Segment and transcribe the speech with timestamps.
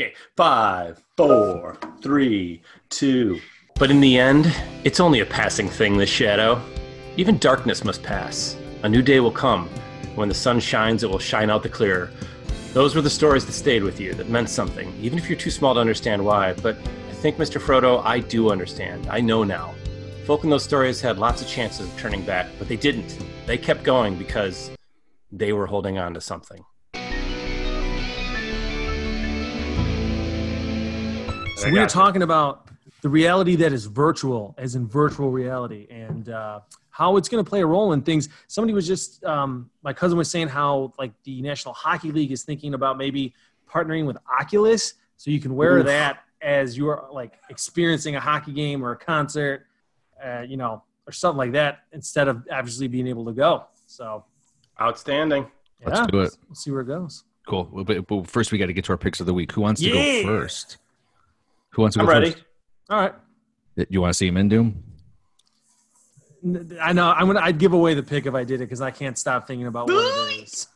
[0.00, 3.38] Okay, five, four, three, two.
[3.76, 6.60] But in the end, it's only a passing thing, this shadow.
[7.16, 8.56] Even darkness must pass.
[8.82, 9.68] A new day will come.
[10.16, 12.10] When the sun shines, it will shine out the clearer.
[12.72, 15.52] Those were the stories that stayed with you, that meant something, even if you're too
[15.52, 16.54] small to understand why.
[16.54, 17.60] But I think, Mr.
[17.60, 19.06] Frodo, I do understand.
[19.08, 19.74] I know now.
[20.26, 23.16] Folk in those stories had lots of chances of turning back, but they didn't.
[23.46, 24.72] They kept going because
[25.30, 26.64] they were holding on to something.
[31.56, 32.68] So we are talking about
[33.00, 37.48] the reality that is virtual, as in virtual reality, and uh, how it's going to
[37.48, 38.28] play a role in things.
[38.48, 42.42] Somebody was just, um, my cousin was saying how like the National Hockey League is
[42.42, 43.34] thinking about maybe
[43.70, 45.86] partnering with Oculus, so you can wear Oof.
[45.86, 49.66] that as you're like experiencing a hockey game or a concert,
[50.22, 53.64] uh, you know, or something like that, instead of obviously being able to go.
[53.86, 54.24] So
[54.80, 55.46] Outstanding.
[55.84, 56.36] Let's do it.
[56.48, 57.24] We'll see where it goes.
[57.46, 57.64] Cool.
[57.64, 59.52] But, but first, we got to get to our picks of the week.
[59.52, 60.22] Who wants to Yeah.
[60.22, 60.78] go first?
[61.74, 62.30] Who wants to I'm go ready.
[62.30, 62.44] first?
[62.90, 63.14] All right.
[63.88, 64.82] You want to see him in Doom?
[66.80, 67.10] I know.
[67.10, 67.40] I'm gonna.
[67.40, 69.88] I'd give away the pick if I did it because I can't stop thinking about
[69.88, 70.68] what it is.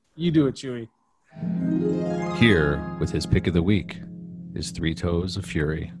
[0.16, 0.88] you do it, Chewy.
[2.38, 4.00] Here with his pick of the week
[4.54, 5.92] is Three Toes of Fury.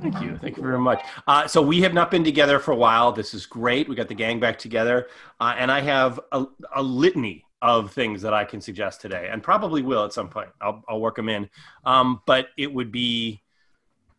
[0.00, 0.38] Thank you.
[0.40, 1.02] Thank you very much.
[1.26, 3.12] Uh, so we have not been together for a while.
[3.12, 3.88] This is great.
[3.88, 5.08] We got the gang back together,
[5.40, 9.42] uh, and I have a, a litany of things that I can suggest today, and
[9.42, 10.50] probably will at some point.
[10.60, 11.48] I'll, I'll work them in.
[11.84, 13.42] Um, but it would be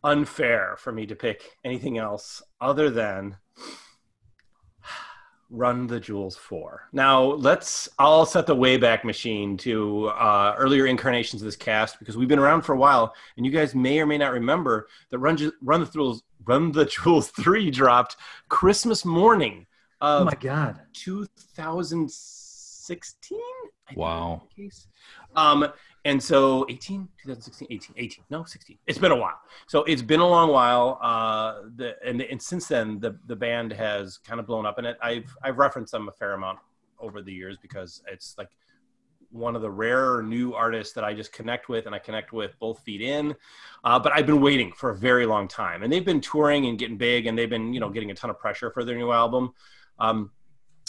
[0.06, 3.36] unfair for me to pick anything else other than
[5.50, 6.88] Run the Jewels 4.
[6.92, 12.16] Now, let's, I'll set the Wayback Machine to uh, earlier incarnations of this cast because
[12.16, 15.18] we've been around for a while, and you guys may or may not remember that
[15.18, 18.16] Run, Run the Jewels, Run the Jewels 3 dropped
[18.48, 19.66] Christmas morning
[20.00, 20.80] Oh my god.
[20.92, 23.38] 2016.
[23.88, 24.34] I Wow.
[24.34, 24.88] is the case.
[25.34, 25.66] Um,
[26.06, 28.78] and so 18, 2016, 18, 18, no, 16.
[28.86, 29.40] It's been a while.
[29.66, 31.00] So it's been a long while.
[31.02, 34.78] Uh, the, and, and since then, the, the band has kind of blown up.
[34.78, 36.60] And it, I've, I've referenced them a fair amount
[37.00, 38.50] over the years because it's like
[39.30, 42.56] one of the rare new artists that I just connect with and I connect with
[42.60, 43.34] both feet in.
[43.82, 46.78] Uh, but I've been waiting for a very long time and they've been touring and
[46.78, 49.10] getting big and they've been, you know, getting a ton of pressure for their new
[49.10, 49.52] album.
[49.98, 50.30] Um,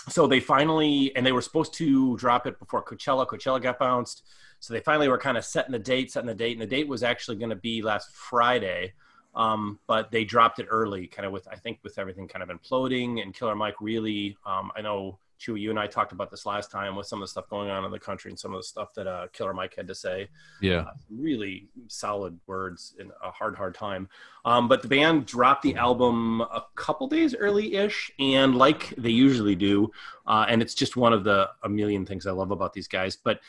[0.10, 3.26] so they finally, and they were supposed to drop it before Coachella.
[3.28, 4.24] Coachella got bounced.
[4.60, 6.88] So they finally were kind of setting the date, setting the date, and the date
[6.88, 8.94] was actually going to be last Friday.
[9.36, 12.50] Um, but they dropped it early, kind of with, I think, with everything kind of
[12.50, 16.48] imploding and Killer Mike really, um, I know, Chewy, you and I talked about this
[16.48, 18.60] last time with some of the stuff going on in the country and some of
[18.60, 20.28] the stuff that uh, Killer Mike had to say
[20.60, 20.86] Yeah.
[21.12, 24.10] really solid words in a hard, hard time.
[24.46, 29.54] Um, but the band dropped the album a couple days early-ish, and like they usually
[29.54, 29.92] do,
[30.26, 33.16] uh, and it's just one of the a million things I love about these guys.
[33.16, 33.40] But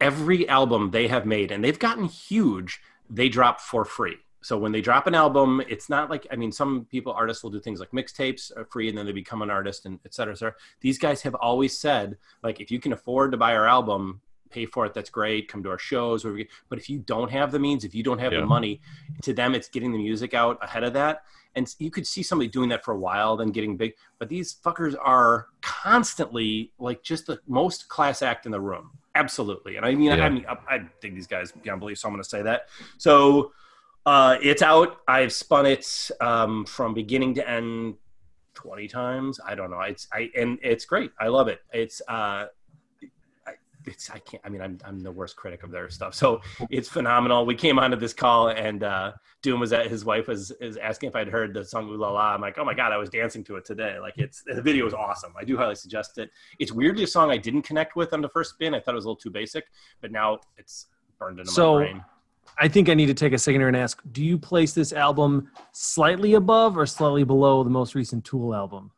[0.00, 4.16] every album they have made, and they've gotten huge, they drop for free.
[4.40, 7.50] So when they drop an album, it's not like I mean, some people artists will
[7.50, 10.32] do things like mixtapes are free, and then they become an artist, and et cetera,
[10.34, 10.54] et cetera.
[10.80, 14.20] These guys have always said like, if you can afford to buy our album,
[14.50, 14.94] pay for it.
[14.94, 15.48] That's great.
[15.48, 16.24] Come to our shows.
[16.68, 18.40] But if you don't have the means, if you don't have Yeah.
[18.40, 18.80] the money,
[19.22, 21.24] to them it's getting the music out ahead of that.
[21.54, 23.94] And you could see somebody doing that for a while, then getting big.
[24.18, 28.92] But these fuckers are constantly like just the most class act in the room.
[29.18, 29.76] Absolutely.
[29.76, 30.24] And I mean, Yeah.
[30.26, 31.98] I mean, I, I think these guys beyond belief.
[31.98, 32.68] So I'm going to say that.
[32.98, 33.52] So
[34.06, 34.98] uh, it's out.
[35.08, 37.96] I've spun it um, from beginning to end
[38.54, 39.40] 20 times.
[39.44, 39.80] I don't know.
[39.80, 41.10] It's I and it's great.
[41.18, 41.60] I love it.
[41.72, 42.46] It's uh,
[43.84, 44.42] it's I can't.
[44.44, 46.14] I mean, I'm I'm the worst critic of their stuff.
[46.14, 46.40] So
[46.70, 47.46] it's phenomenal.
[47.46, 49.12] We came onto this call and uh,
[49.42, 52.10] Doom was at his wife was is asking if I'd heard the song Ooh La
[52.10, 52.34] La.
[52.34, 53.98] I'm like, oh my god, I was dancing to it today.
[53.98, 55.32] Like it's the video is awesome.
[55.38, 56.30] I do highly suggest it.
[56.58, 58.74] It's weirdly a song I didn't connect with on the first spin.
[58.74, 59.64] I thought it was a little too basic,
[60.00, 60.86] but now it's
[61.18, 61.96] burned into So- my brain.
[61.98, 62.04] So
[62.60, 64.92] I think I need to take a second here and ask: Do you place this
[64.92, 68.90] album slightly above or slightly below the most recent Tool album?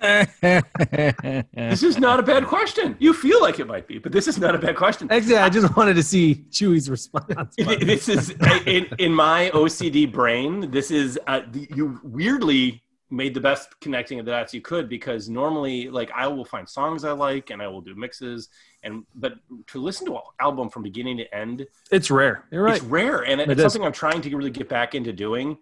[0.00, 2.96] This is not a bad question.
[2.98, 5.08] You feel like it might be, but this is not a bad question.
[5.10, 7.54] Actually, I just wanted to see Chewy's response.
[7.58, 8.30] this is
[8.66, 10.70] in, in my OCD brain.
[10.70, 15.28] This is uh, you weirdly made the best connecting of the dots you could because
[15.28, 18.48] normally, like, I will find songs I like and I will do mixes,
[18.82, 19.34] and but
[19.68, 22.46] to listen to an album from beginning to end, It's rare.
[22.50, 22.76] You're right.
[22.76, 23.72] it's rare, and It it's is.
[23.72, 25.56] something I'm trying to really get back into doing.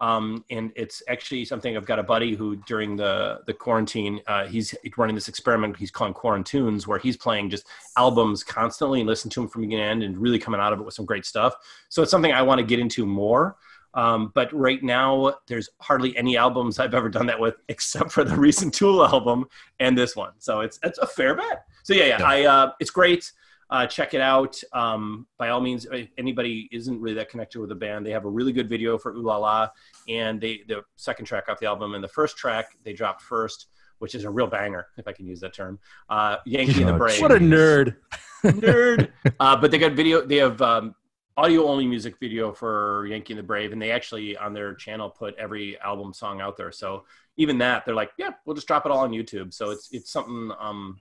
[0.00, 4.46] Um, and it's actually something I've got a buddy who during the the quarantine, uh,
[4.46, 7.66] he's running this experiment he's calling Quarantunes, where he's playing just
[7.96, 10.80] albums constantly and listen to them from beginning to end, and really coming out of
[10.80, 11.54] it with some great stuff.
[11.90, 13.56] So it's something I want to get into more.
[13.92, 18.24] Um, but right now, there's hardly any albums I've ever done that with, except for
[18.24, 19.46] the recent Tool album
[19.80, 20.32] and this one.
[20.38, 21.64] So it's it's a fair bet.
[21.82, 22.26] So yeah, yeah, Yeah.
[22.26, 23.32] I uh, it's great.
[23.70, 24.60] Uh, check it out.
[24.72, 28.24] Um, by all means, if anybody isn't really that connected with the band, they have
[28.24, 29.68] a really good video for Ooh La La,
[30.08, 33.66] and they the second track off the album and the first track they dropped first,
[33.98, 35.78] which is a real banger, if I can use that term.
[36.08, 37.22] Uh, Yankee and the Brave.
[37.22, 37.96] What a nerd.
[38.44, 39.10] nerd.
[39.38, 40.26] Uh, but they got video.
[40.26, 40.96] They have um,
[41.36, 45.08] audio only music video for Yankee and the Brave, and they actually on their channel
[45.08, 46.72] put every album song out there.
[46.72, 47.04] So
[47.36, 49.54] even that, they're like, yeah, we'll just drop it all on YouTube.
[49.54, 50.50] So it's it's something.
[50.58, 50.98] Um,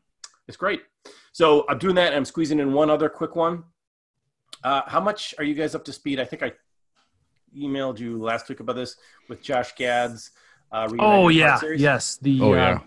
[0.50, 0.82] it's great.
[1.32, 2.08] So I'm doing that.
[2.08, 3.64] And I'm squeezing in one other quick one.
[4.64, 6.20] Uh, how much are you guys up to speed?
[6.20, 6.52] I think I
[7.56, 8.98] emailed you last week about this
[9.30, 10.32] with Josh Gad's.
[10.72, 12.18] Uh, oh yeah, yes.
[12.18, 12.70] The oh, yeah.
[12.72, 12.80] Uh,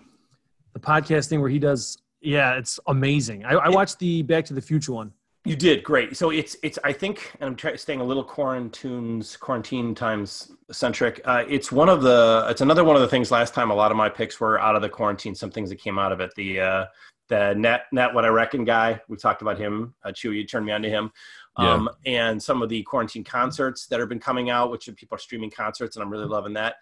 [0.73, 1.97] the podcasting where he does.
[2.21, 3.43] Yeah, it's amazing.
[3.43, 5.11] I, I watched the Back to the Future one.
[5.45, 6.15] You did great.
[6.15, 11.19] So it's it's I think, and I'm trying staying a little quarantines quarantine times centric.
[11.25, 13.29] Uh, it's one of the it's another one of the things.
[13.31, 15.35] Last time, a lot of my picks were out of the quarantine.
[15.35, 16.31] Some things that came out of it.
[16.35, 16.85] The uh,
[17.33, 19.01] the net net what I reckon guy.
[19.07, 19.95] We talked about him.
[20.03, 21.11] Uh, Chewy, you turned me on to him.
[21.55, 22.29] Um, yeah.
[22.29, 25.51] and some of the quarantine concerts that have been coming out, which people are streaming
[25.51, 26.77] concerts, and I'm really loving that.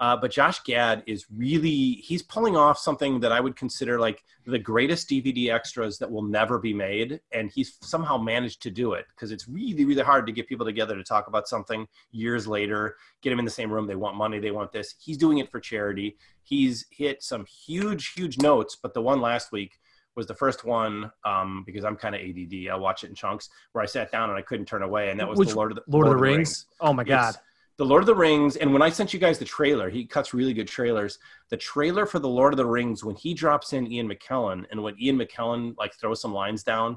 [0.00, 4.24] Uh, but Josh Gad is really he's pulling off something that I would consider like
[4.46, 8.92] the greatest DVD extras that will never be made, and he's somehow managed to do
[8.94, 12.46] it because it's really really hard to get people together to talk about something years
[12.46, 13.86] later, get them in the same room.
[13.86, 14.94] They want money, they want this.
[14.98, 16.16] He's doing it for charity.
[16.42, 19.78] He's hit some huge huge notes, but the one last week
[20.16, 22.70] was the first one um, because I'm kind of ADD.
[22.70, 25.18] I watch it in chunks where I sat down and I couldn't turn away, and
[25.18, 26.36] that was Which, the Lord of the Lord, Lord of the Rings.
[26.36, 26.66] Rings.
[26.80, 27.30] Oh my God!
[27.30, 27.38] It's,
[27.76, 30.32] the Lord of the Rings, and when I sent you guys the trailer, he cuts
[30.32, 31.18] really good trailers.
[31.48, 34.82] The trailer for the Lord of the Rings, when he drops in Ian McKellen, and
[34.82, 36.96] when Ian McKellen like throws some lines down,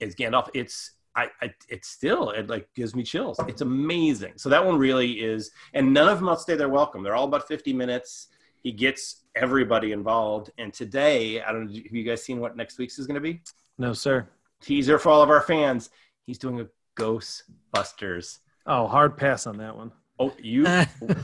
[0.00, 0.48] is Gandalf.
[0.52, 3.38] It's I, I it's still it like gives me chills.
[3.46, 4.32] It's amazing.
[4.36, 7.02] So that one really is, and none of them will outstay their welcome.
[7.02, 8.28] They're all about fifty minutes.
[8.64, 10.50] He gets everybody involved.
[10.58, 13.20] And today, I don't know, have you guys seen what next week's is going to
[13.20, 13.40] be?
[13.78, 14.28] No, sir.
[14.60, 15.90] Teaser for all of our fans.
[16.26, 16.66] He's doing a
[16.98, 19.92] Ghostbusters Oh, hard pass on that one.
[20.18, 20.64] Oh, you.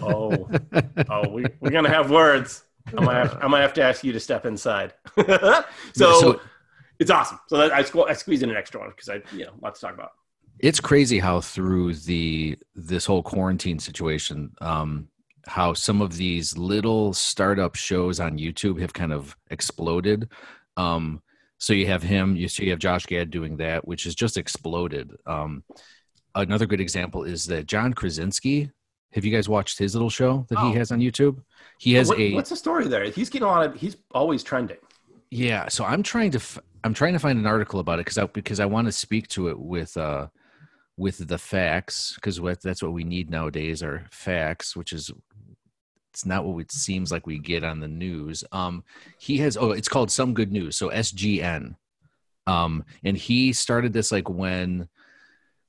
[0.02, 0.48] oh,
[1.08, 2.64] oh, we, we're gonna have words.
[2.88, 4.94] I'm gonna have, I'm gonna have to ask you to step inside.
[5.26, 5.64] so,
[5.94, 6.40] so,
[6.98, 7.38] it's awesome.
[7.46, 9.80] So that, I, squ- I squeezed in an extra one because I, you know, lots
[9.80, 10.10] to talk about.
[10.58, 15.08] It's crazy how through the this whole quarantine situation, um,
[15.46, 20.28] how some of these little startup shows on YouTube have kind of exploded.
[20.76, 21.22] Um,
[21.58, 24.36] so you have him, you see, you have Josh Gad doing that, which has just
[24.36, 25.12] exploded.
[25.26, 25.62] Um,
[26.34, 28.70] another good example is that John Krasinski.
[29.12, 30.70] Have you guys watched his little show that oh.
[30.70, 31.42] he has on YouTube?
[31.80, 32.32] He has what, a.
[32.32, 33.04] What's the story there?
[33.10, 33.74] He's getting a lot of.
[33.74, 34.76] He's always trending.
[35.30, 36.38] Yeah, so I'm trying to.
[36.38, 38.92] F- I'm trying to find an article about it because I because I want to
[38.92, 40.28] speak to it with uh
[41.00, 45.10] with the facts because that's what we need nowadays are facts, which is
[46.12, 48.44] it's not what it seems like we get on the news.
[48.52, 48.84] Um,
[49.18, 51.74] he has oh, it's called Some Good News, so SGN.
[52.46, 54.88] Um, and he started this like when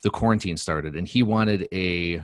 [0.03, 2.21] the quarantine started, and he wanted a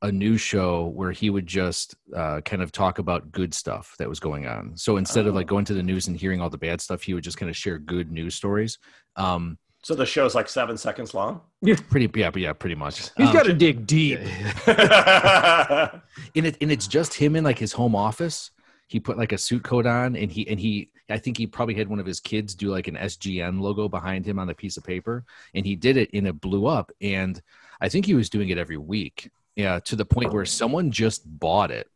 [0.00, 4.08] a news show where he would just uh, kind of talk about good stuff that
[4.08, 4.74] was going on.
[4.76, 5.30] So instead oh.
[5.30, 5.54] of like oh.
[5.54, 7.56] going to the news and hearing all the bad stuff, he would just kind of
[7.56, 8.78] share good news stories.
[9.16, 11.40] Um, so the show's like seven seconds long.
[11.62, 12.10] Yeah, pretty.
[12.18, 13.08] Yeah, yeah, pretty much.
[13.16, 14.18] He's um, got to dig deep.
[14.66, 16.00] and
[16.34, 18.50] it and it's just him in like his home office.
[18.88, 21.74] He put like a suit coat on, and he and he I think he probably
[21.74, 24.76] had one of his kids do like an SGN logo behind him on a piece
[24.76, 25.24] of paper,
[25.54, 26.90] and he did it and it blew up.
[27.00, 27.40] And
[27.80, 29.30] I think he was doing it every week.
[29.54, 31.88] Yeah, to the point where someone just bought it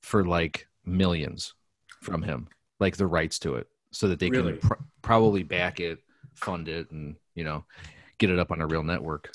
[0.00, 1.52] for like millions
[2.00, 2.48] from him,
[2.80, 4.52] like the rights to it, so that they really?
[4.52, 5.98] can pr- probably back it,
[6.34, 7.64] fund it, and you know,
[8.18, 9.32] get it up on a real network.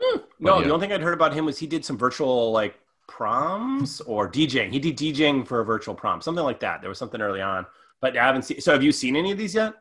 [0.00, 0.20] Hmm.
[0.38, 0.66] No, yeah.
[0.66, 2.74] the only thing I'd heard about him was he did some virtual like
[3.08, 4.70] proms or DJing.
[4.70, 6.80] He did DJing for a virtual prom, something like that.
[6.80, 7.66] There was something early on
[8.02, 8.60] but I haven't seen.
[8.60, 9.72] So have you seen any of these yet?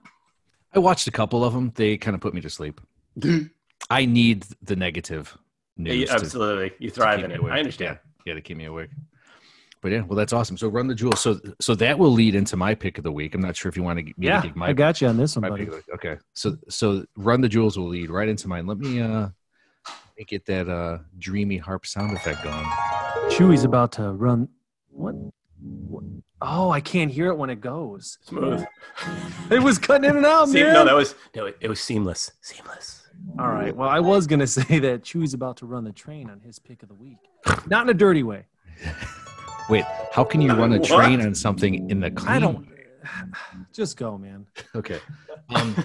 [0.73, 1.73] I watched a couple of them.
[1.75, 2.79] They kind of put me to sleep.
[3.89, 5.38] I need the negative
[5.75, 6.07] news.
[6.07, 7.41] Yeah, absolutely, to, you thrive in it.
[7.43, 8.00] I understand.
[8.25, 8.91] Yeah, yeah, to keep me awake.
[9.81, 10.57] But yeah, well, that's awesome.
[10.57, 11.13] So run the jewel.
[11.13, 13.33] So so that will lead into my pick of the week.
[13.33, 14.13] I'm not sure if you want to.
[14.17, 15.67] Yeah, to my, I got you on this one, buddy.
[15.95, 18.67] Okay, so so run the jewels will lead right into mine.
[18.67, 19.29] Let me uh
[19.88, 22.63] let me get that uh dreamy harp sound effect going.
[23.31, 24.47] Chewy's about to run.
[24.91, 25.15] What?
[25.59, 26.03] what?
[26.43, 28.19] Oh, I can't hear it when it goes.
[28.23, 28.63] Smooth.
[29.50, 30.73] it was cutting in and out, See, man.
[30.73, 32.31] No, that was no, it, it was seamless.
[32.41, 33.07] Seamless.
[33.39, 33.75] All right.
[33.75, 36.83] Well, I was gonna say that Chewy's about to run the train on his pick
[36.83, 37.17] of the week,
[37.65, 38.45] not in a dirty way.
[39.70, 40.88] Wait, how can you run a what?
[40.88, 42.30] train on something in the clean?
[42.30, 42.68] I don't.
[43.74, 44.46] Just go, man.
[44.75, 45.00] Okay.
[45.53, 45.75] Um,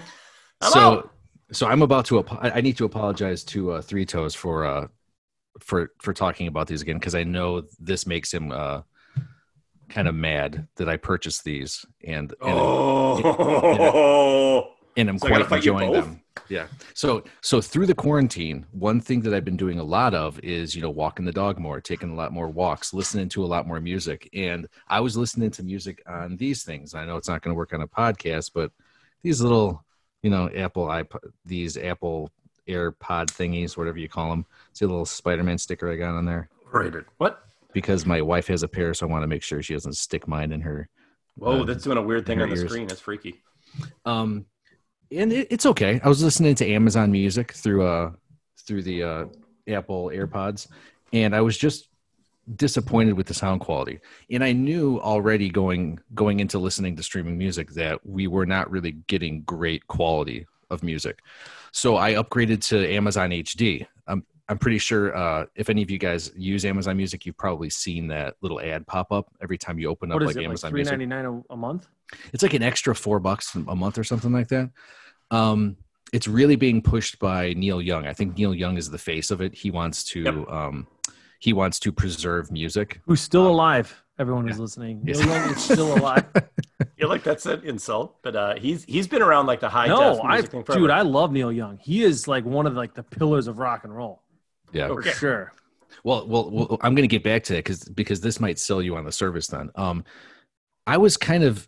[0.61, 1.09] so,
[1.51, 2.23] so I'm about to.
[2.41, 4.87] I need to apologize to uh, Three Toes for uh,
[5.59, 8.83] for for talking about these again because I know this makes him uh,
[9.89, 12.59] kind of mad that I purchased these and, and
[13.21, 13.23] oh.
[14.95, 16.21] and I'm So I gotta quite enjoying them.
[16.49, 16.67] Yeah.
[16.93, 20.75] So so through the quarantine, one thing that I've been doing a lot of is
[20.75, 23.67] you know walking the dog more, taking a lot more walks, listening to a lot
[23.67, 26.93] more music, and I was listening to music on these things.
[26.95, 28.71] I know it's not going to work on a podcast, but
[29.23, 29.83] these little
[30.23, 32.31] you know Apple iPod, these Apple
[32.67, 34.45] AirPod thingies, whatever you call them.
[34.73, 37.05] See a little Spider-Man sticker I got on there Rated.
[37.17, 37.43] What?
[37.73, 40.27] because my wife has a pair, so I want to make sure she doesn't stick
[40.27, 40.89] mine in her
[41.35, 42.71] Whoa, Uh, that's doing a weird thing on her the ears.
[42.71, 42.87] screen.
[42.87, 43.41] That's freaky.
[44.05, 44.45] um
[45.11, 48.11] and it, it's okay i was listening to amazon music through uh
[48.59, 49.25] through the uh
[49.67, 50.67] apple airpods
[51.13, 51.89] and i was just
[52.55, 53.99] disappointed with the sound quality
[54.31, 58.69] and i knew already going going into listening to streaming music that we were not
[58.71, 61.19] really getting great quality of music
[61.71, 65.97] so i upgraded to amazon hd i'm i'm pretty sure uh if any of you
[65.97, 69.89] guys use amazon music you've probably seen that little ad pop up every time you
[69.89, 70.39] open up What like it?
[70.39, 71.87] Like amazon three music ninety nine a month?
[72.33, 74.69] It's like an extra four bucks a month or something like that.
[75.31, 75.77] Um,
[76.13, 78.07] it's really being pushed by Neil Young.
[78.07, 79.53] I think Neil Young is the face of it.
[79.53, 80.49] He wants to Yep.
[80.49, 80.87] um,
[81.39, 83.01] he wants to preserve music.
[83.05, 84.03] Who's still Um, alive?
[84.19, 84.61] Everyone who's yeah.
[84.61, 85.01] listening.
[85.05, 85.19] Yes.
[85.19, 86.25] Neil Young is still alive.
[86.97, 90.19] feel like that's an insult, but uh, he's he's been around like the high no,
[90.21, 90.79] I music thing forever.
[90.81, 91.77] dude, I love Neil Young.
[91.77, 94.23] He is like one of like the pillars of rock and roll
[94.73, 94.87] Yeah.
[94.87, 95.11] for Okay.
[95.11, 95.51] sure.
[96.03, 98.81] Well, well, well I'm going to get back to that because because this might sell
[98.81, 99.47] you on the service.
[99.47, 100.03] Then, um,
[100.87, 101.67] I was kind of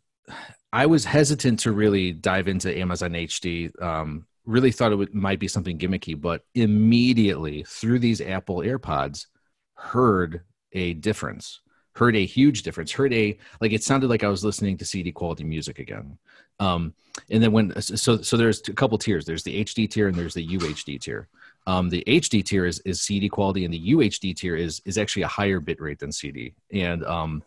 [0.72, 3.82] I was hesitant to really dive into Amazon HD.
[3.82, 9.28] Um, really thought it would, might be something gimmicky, but immediately through these Apple AirPods,
[9.76, 10.42] heard
[10.74, 11.62] a difference.
[11.94, 12.92] Heard a huge difference.
[12.92, 16.18] Heard a like it sounded like I was listening to CD quality music again.
[16.60, 16.94] Um,
[17.30, 19.26] and then when so so there's a couple tiers.
[19.26, 21.28] There's the HD tier and there's the UHD tier.
[21.68, 25.24] Um, the HD tier is, is CD quality, and the UHD tier is is actually
[25.24, 26.54] a higher bit rate than CD.
[26.72, 27.44] And um,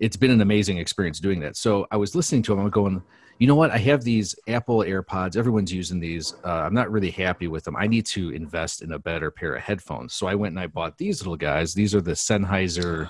[0.00, 1.56] it's been an amazing experience doing that.
[1.56, 2.64] So I was listening to them.
[2.64, 3.02] I'm going,
[3.38, 3.70] you know what?
[3.70, 5.36] I have these Apple AirPods.
[5.36, 6.34] Everyone's using these.
[6.44, 7.76] Uh, I'm not really happy with them.
[7.76, 10.14] I need to invest in a better pair of headphones.
[10.14, 11.74] So I went and I bought these little guys.
[11.74, 13.08] These are the Sennheiser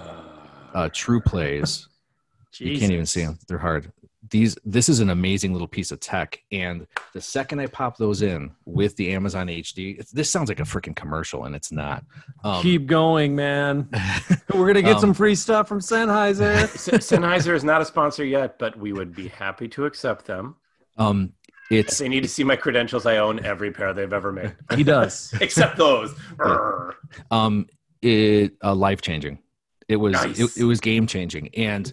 [0.75, 1.89] uh, True Plays.
[2.59, 3.39] You can't even see them.
[3.49, 3.93] They're hard.
[4.31, 6.41] These this is an amazing little piece of tech.
[6.53, 10.61] And the second I pop those in with the Amazon HD, it's, this sounds like
[10.61, 12.05] a freaking commercial, and it's not.
[12.45, 13.89] Um, Keep going, man.
[14.55, 16.65] We're gonna get Um, some free stuff from Sennheiser.
[16.99, 20.55] Sennheiser is not a sponsor yet, but we would be happy to accept them.
[20.97, 21.33] um,
[21.71, 24.55] If it's they need to see my credentials, I own every pair they've ever made,
[24.77, 25.35] he does.
[25.41, 26.15] except those.
[27.31, 27.67] Um,
[28.03, 29.39] it uh, life changing.
[29.89, 30.39] It was Nice.
[30.39, 31.93] it, it was game changing, and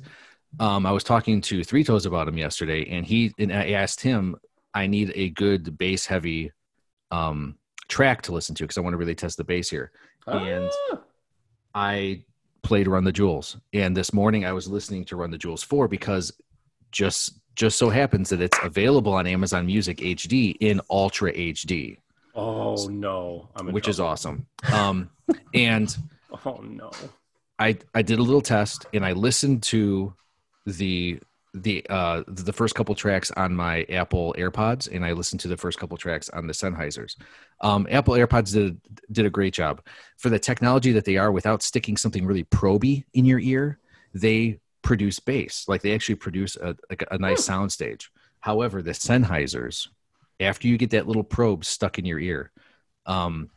[0.60, 4.02] um, I was talking to Three Toes about him yesterday, and he and I asked
[4.02, 4.36] him,
[4.74, 6.52] I need a good bass heavy
[7.12, 9.92] um, track to listen to because I want to really test the bass here.
[10.28, 11.00] And Ah.
[11.74, 12.24] I
[12.64, 15.88] played Run the Jewels, and this morning I was listening to Run the Jewels four
[15.88, 16.32] because
[16.92, 21.98] just just so happens that it's available on Amazon Music HD in Ultra HD,
[22.36, 24.46] oh no, which is awesome.
[24.72, 25.10] Um,
[25.54, 25.96] and
[26.46, 26.92] Oh no.
[27.58, 30.14] I I did a little test and I listened to
[30.68, 31.20] the
[31.54, 35.58] the uh the first couple tracks on my Apple AirPods and I listened to the
[35.58, 37.16] first couple tracks on the Sennheisers.
[37.62, 38.80] Um, Apple AirPods did
[39.12, 39.82] did a great job
[40.18, 41.32] for the technology that they are.
[41.32, 43.80] Without sticking something really proby in your ear,
[44.14, 45.66] they produce bass.
[45.68, 48.12] Like they actually produce a like a nice sound stage.
[48.42, 49.88] However, the Sennheisers,
[50.40, 52.52] after you get that little probe stuck in your ear,
[53.06, 53.50] um,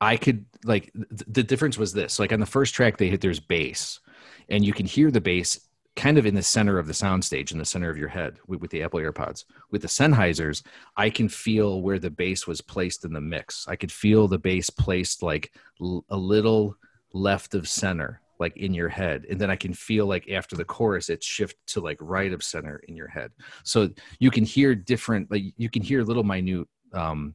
[0.00, 3.20] I could like th- the difference was this like on the first track they hit
[3.20, 4.00] there's bass
[4.48, 5.60] and you can hear the bass
[5.94, 8.60] kind of in the center of the soundstage in the center of your head with,
[8.60, 9.44] with the Apple AirPods.
[9.70, 10.64] With the Sennheisers,
[10.96, 13.66] I can feel where the bass was placed in the mix.
[13.68, 16.76] I could feel the bass placed like l- a little
[17.12, 19.26] left of center, like in your head.
[19.28, 22.42] And then I can feel like after the chorus, it shift to like right of
[22.42, 23.32] center in your head.
[23.64, 27.34] So you can hear different, like you can hear little minute um,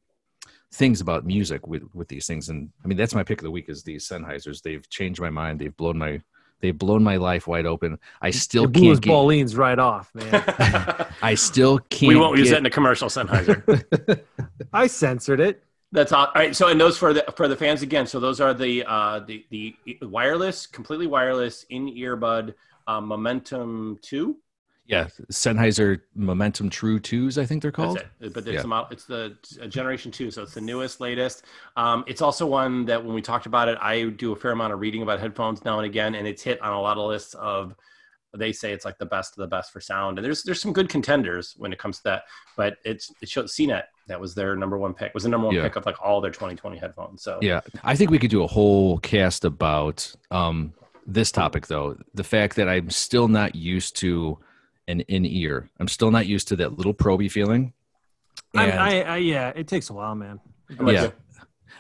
[0.73, 2.49] things about music with with these things.
[2.49, 4.61] And I mean, that's my pick of the week is these Sennheisers.
[4.61, 5.59] They've changed my mind.
[5.59, 6.21] They've blown my
[6.59, 7.99] they've blown my life wide open.
[8.21, 9.11] I still It blew his can't get.
[9.13, 11.07] Ballines right off, man.
[11.21, 12.09] I still can't.
[12.09, 14.21] we won't use that in a commercial, Sennheiser.
[14.73, 15.63] I censored it.
[15.91, 16.25] That's all.
[16.25, 16.55] all right.
[16.55, 18.07] So, and those for the for the fans again.
[18.07, 22.53] So those are the uh, the the wireless, completely wireless in earbud
[22.87, 24.37] uh, Momentum Two.
[24.88, 28.01] Yeah, Sennheiser Momentum True Twos, I think they're called.
[28.22, 28.62] But it's Yeah.
[28.62, 29.36] the model, it's the
[29.67, 31.44] generation two, so it's the newest, latest.
[31.75, 34.72] Um, it's also one that when we talked about it, I do a fair amount
[34.74, 37.34] of reading about headphones now and again, and it's hit on a lot of lists
[37.36, 37.75] of.
[38.38, 40.72] They say it's like the best of the best for sound, and there's there's some
[40.74, 42.24] good contenders when it comes to that.
[42.56, 45.56] But it's it showed CNET that was their number one pick was the number one
[45.56, 45.63] Yeah.
[45.63, 47.24] pick of like all their 2020 headphones.
[47.24, 50.74] So Yeah, I think we could do a whole cast about um,
[51.08, 51.98] this topic, though.
[52.13, 54.38] The fact that I'm still not used to
[54.88, 55.70] an in ear.
[55.79, 57.74] I'm still not used to that little proby feeling.
[58.56, 60.39] I, I, I, yeah, it takes a while, man.
[60.86, 61.12] Yeah.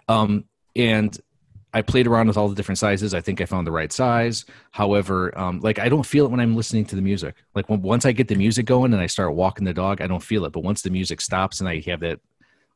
[0.07, 0.45] Um,
[0.75, 1.17] and
[1.73, 3.13] I played around with all the different sizes.
[3.13, 4.45] I think I found the right size.
[4.71, 7.35] However, um, like I don't feel it when I'm listening to the music.
[7.55, 10.07] Like when, once I get the music going and I start walking the dog, I
[10.07, 10.53] don't feel it.
[10.53, 12.19] But once the music stops and I have that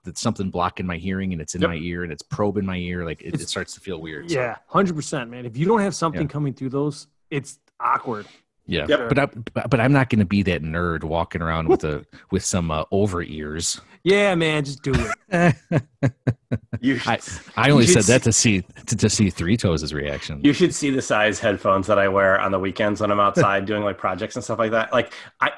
[0.04, 1.70] that's something blocking my hearing and it's in yep.
[1.70, 4.30] my ear and it's probing my ear, like it, it starts to feel weird.
[4.32, 5.46] Yeah, hundred percent, man.
[5.46, 6.28] If you don't have something yeah.
[6.28, 8.26] coming through those, it's awkward.
[8.68, 9.10] Yeah, yep.
[9.10, 9.26] but I,
[9.68, 12.84] but I'm not going to be that nerd walking around with a with some uh,
[12.92, 13.82] over ears.
[14.04, 15.56] Yeah, man, just do it.
[16.80, 17.10] you should,
[17.58, 20.42] I, I only said that to see to, to see Three Toes' reaction.
[20.44, 23.66] You should see the size headphones that I wear on the weekends when I'm outside
[23.68, 24.94] doing like projects and stuff like that.
[24.94, 25.52] Like I,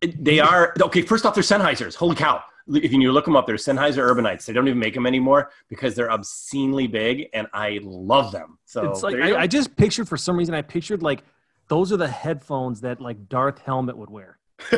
[0.00, 1.02] they are okay.
[1.02, 1.94] First off, they're Sennheisers.
[1.94, 2.42] Holy cow!
[2.68, 4.44] If you look them up, they're Sennheiser Urbanites.
[4.46, 8.58] They don't even make them anymore because they're obscenely big, and I love them.
[8.64, 11.24] So it's like I, I just pictured for some reason I pictured like
[11.68, 14.38] those are the headphones that like Darth Helmet would wear.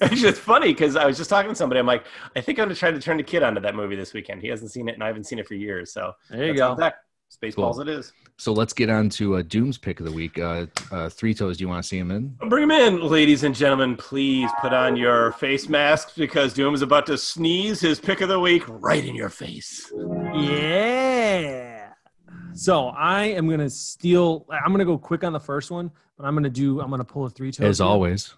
[0.00, 1.80] it's just funny because I was just talking to somebody.
[1.80, 2.04] I'm like,
[2.36, 4.42] I think I'm gonna try to turn the kid onto that movie this weekend.
[4.42, 5.92] He hasn't seen it, and I haven't seen it for years.
[5.92, 6.76] So there you go.
[7.30, 7.80] Spaceballs, cool.
[7.82, 8.12] it is.
[8.38, 10.38] So let's get on to uh, Doom's pick of the week.
[10.38, 12.28] Uh, uh, Three Toes, do you want to see him in?
[12.48, 13.96] Bring him in, ladies and gentlemen.
[13.96, 18.30] Please put on your face masks because Doom is about to sneeze his pick of
[18.30, 19.92] the week right in your face.
[20.32, 21.67] Yeah.
[22.54, 24.46] So I am gonna steal.
[24.50, 26.80] I'm gonna go quick on the first one, but I'm gonna do.
[26.80, 27.66] I'm gonna pull a three toes.
[27.66, 28.34] As always.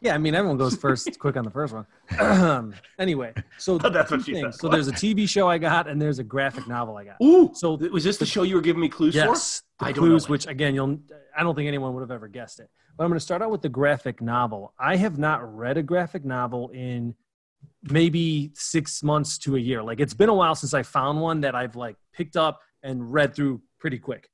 [0.00, 1.86] Yeah, I mean everyone goes first, quick on the first one.
[2.18, 4.54] Um, anyway, so that's what she said.
[4.54, 7.16] So there's a TV show I got, and there's a graphic novel I got.
[7.22, 9.86] Ooh, so was this the show you were giving me clues yes, for?
[9.88, 10.98] Yes, clues, which again, you'll.
[11.36, 12.68] I don't think anyone would have ever guessed it.
[12.96, 14.74] But I'm going to start out with the graphic novel.
[14.78, 17.14] I have not read a graphic novel in
[17.84, 19.82] maybe six months to a year.
[19.82, 23.12] Like it's been a while since I found one that I've like picked up and
[23.12, 24.30] read through pretty quick.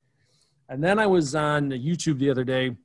[0.69, 2.77] And then I was on YouTube the other day,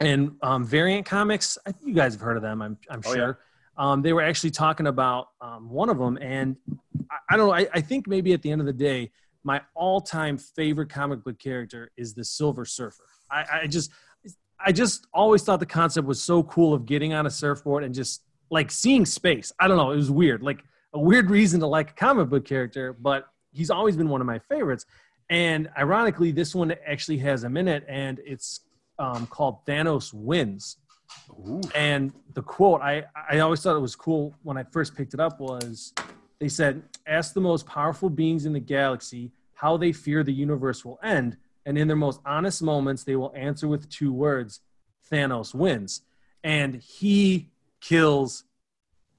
[0.00, 1.56] and um, Variant Comics.
[1.66, 2.60] I think you guys have heard of them.
[2.62, 3.38] I'm, I'm oh, sure.
[3.38, 3.92] Yeah.
[3.92, 6.56] Um, they were actually talking about um, one of them, and
[7.10, 7.54] I, I don't know.
[7.54, 9.12] I, I, think maybe at the end of the day,
[9.44, 13.04] my all-time favorite comic book character is the Silver Surfer.
[13.30, 13.90] I, I just,
[14.64, 17.94] I just always thought the concept was so cool of getting on a surfboard and
[17.94, 19.52] just like seeing space.
[19.58, 19.90] I don't know.
[19.90, 20.62] It was weird, like
[20.92, 24.26] a weird reason to like a comic book character, but he's always been one of
[24.26, 24.86] my favorites.
[25.30, 28.60] And ironically, this one actually has a minute, and it's
[28.98, 30.76] um, called Thanos Wins.
[31.30, 31.60] Ooh.
[31.74, 35.20] And the quote I, I always thought it was cool when I first picked it
[35.20, 35.92] up was
[36.38, 40.84] they said, Ask the most powerful beings in the galaxy how they fear the universe
[40.84, 41.36] will end.
[41.66, 44.60] And in their most honest moments, they will answer with two words
[45.10, 46.02] Thanos wins.
[46.42, 48.44] And he kills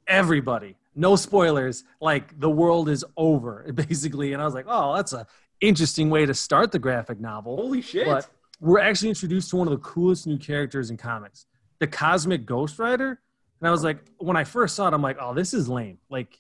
[0.07, 4.33] everybody no spoilers like the world is over basically.
[4.33, 5.27] And i was like oh that's a
[5.61, 7.55] interesting way to start the graphic novel.
[7.55, 8.05] Holy shit.
[8.05, 8.29] But
[8.59, 11.45] we're actually introduced to one of the coolest new characters in comics
[11.79, 13.19] the cosmic ghost rider.
[13.59, 15.97] And i was like when i first saw it i'm like oh this is lame.
[16.09, 16.39] Like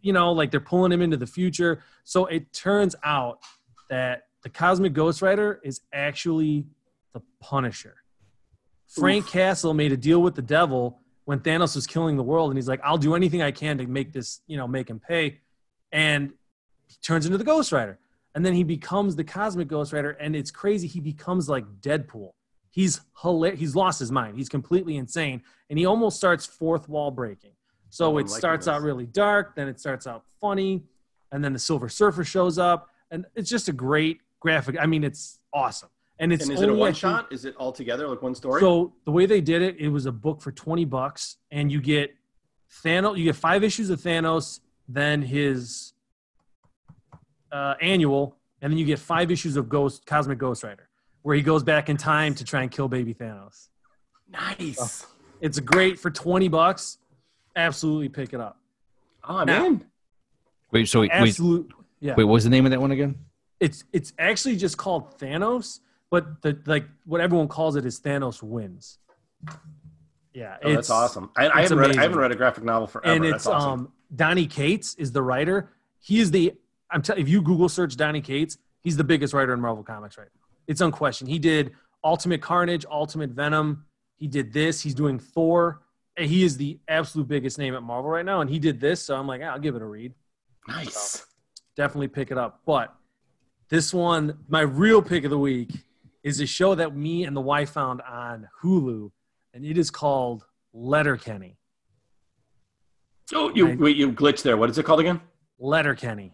[0.00, 1.82] you know like they're pulling him into the future.
[2.04, 3.38] So it turns out
[3.90, 6.66] that the cosmic ghost rider is actually
[7.14, 7.96] the punisher.
[8.88, 9.32] Frank Oof.
[9.32, 12.68] castle made a deal with the devil when Thanos was killing the world, and he's
[12.68, 15.40] like, "I'll do anything I can to make this, you know, make him pay,"
[15.92, 16.32] and
[16.86, 17.98] he turns into the Ghost Rider,
[18.34, 20.86] and then he becomes the Cosmic Ghost Rider, and it's crazy.
[20.86, 22.32] He becomes like Deadpool.
[22.70, 23.60] He's hilarious.
[23.60, 24.36] He's lost his mind.
[24.36, 27.52] He's completely insane, and he almost starts fourth wall breaking.
[27.90, 30.82] So it starts out really dark, then it starts out funny,
[31.30, 34.76] and then the Silver Surfer shows up, and it's just a great graphic.
[34.80, 35.90] I mean, it's awesome.
[36.18, 37.32] And it's and is it a one shot?
[37.32, 38.60] Is it all together like one story?
[38.60, 41.80] So the way they did it, it was a book for twenty bucks, and you
[41.80, 42.14] get
[42.84, 43.18] Thanos.
[43.18, 45.92] You get five issues of Thanos, then his
[47.50, 50.88] uh, annual, and then you get five issues of Ghost Cosmic Ghost Rider,
[51.22, 53.68] where he goes back in time to try and kill baby Thanos.
[54.30, 54.76] Nice.
[54.76, 55.06] So
[55.40, 56.98] it's great for twenty bucks.
[57.56, 58.58] Absolutely pick it up.
[59.24, 59.84] Oh, I'm now, in.
[60.70, 62.14] Wait, so wait, absolute, wait, yeah.
[62.16, 63.16] wait, what was the name of that one again?
[63.60, 68.42] It's it's actually just called Thanos, but the like what everyone calls it is Thanos
[68.42, 68.98] wins.
[70.32, 71.30] Yeah, oh, that's awesome.
[71.36, 73.14] I, I haven't read I haven't read a graphic novel forever.
[73.14, 73.70] And it's awesome.
[73.70, 75.70] um Donny Cates is the writer.
[76.00, 76.52] He is the
[76.90, 80.18] I'm telling if you Google search Donny Cates, he's the biggest writer in Marvel Comics
[80.18, 80.40] right now.
[80.66, 81.30] It's unquestioned.
[81.30, 83.84] He did Ultimate Carnage, Ultimate Venom.
[84.16, 84.80] He did this.
[84.80, 85.80] He's doing Thor.
[86.16, 88.40] And he is the absolute biggest name at Marvel right now.
[88.40, 90.14] And he did this, so I'm like, I'll give it a read.
[90.68, 90.94] Nice.
[90.94, 91.24] So
[91.76, 92.60] definitely pick it up.
[92.64, 92.94] But
[93.68, 95.72] this one, my real pick of the week
[96.24, 99.12] is a show that me and the wife found on Hulu,
[99.52, 101.58] and it is called Letterkenny.
[103.32, 104.56] Oh, you I, wait, you glitched there.
[104.56, 105.20] What is it called again?
[105.58, 106.32] Letterkenny.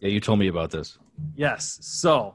[0.00, 0.98] Yeah, you told me about this.
[1.36, 1.78] Yes.
[1.82, 2.34] So,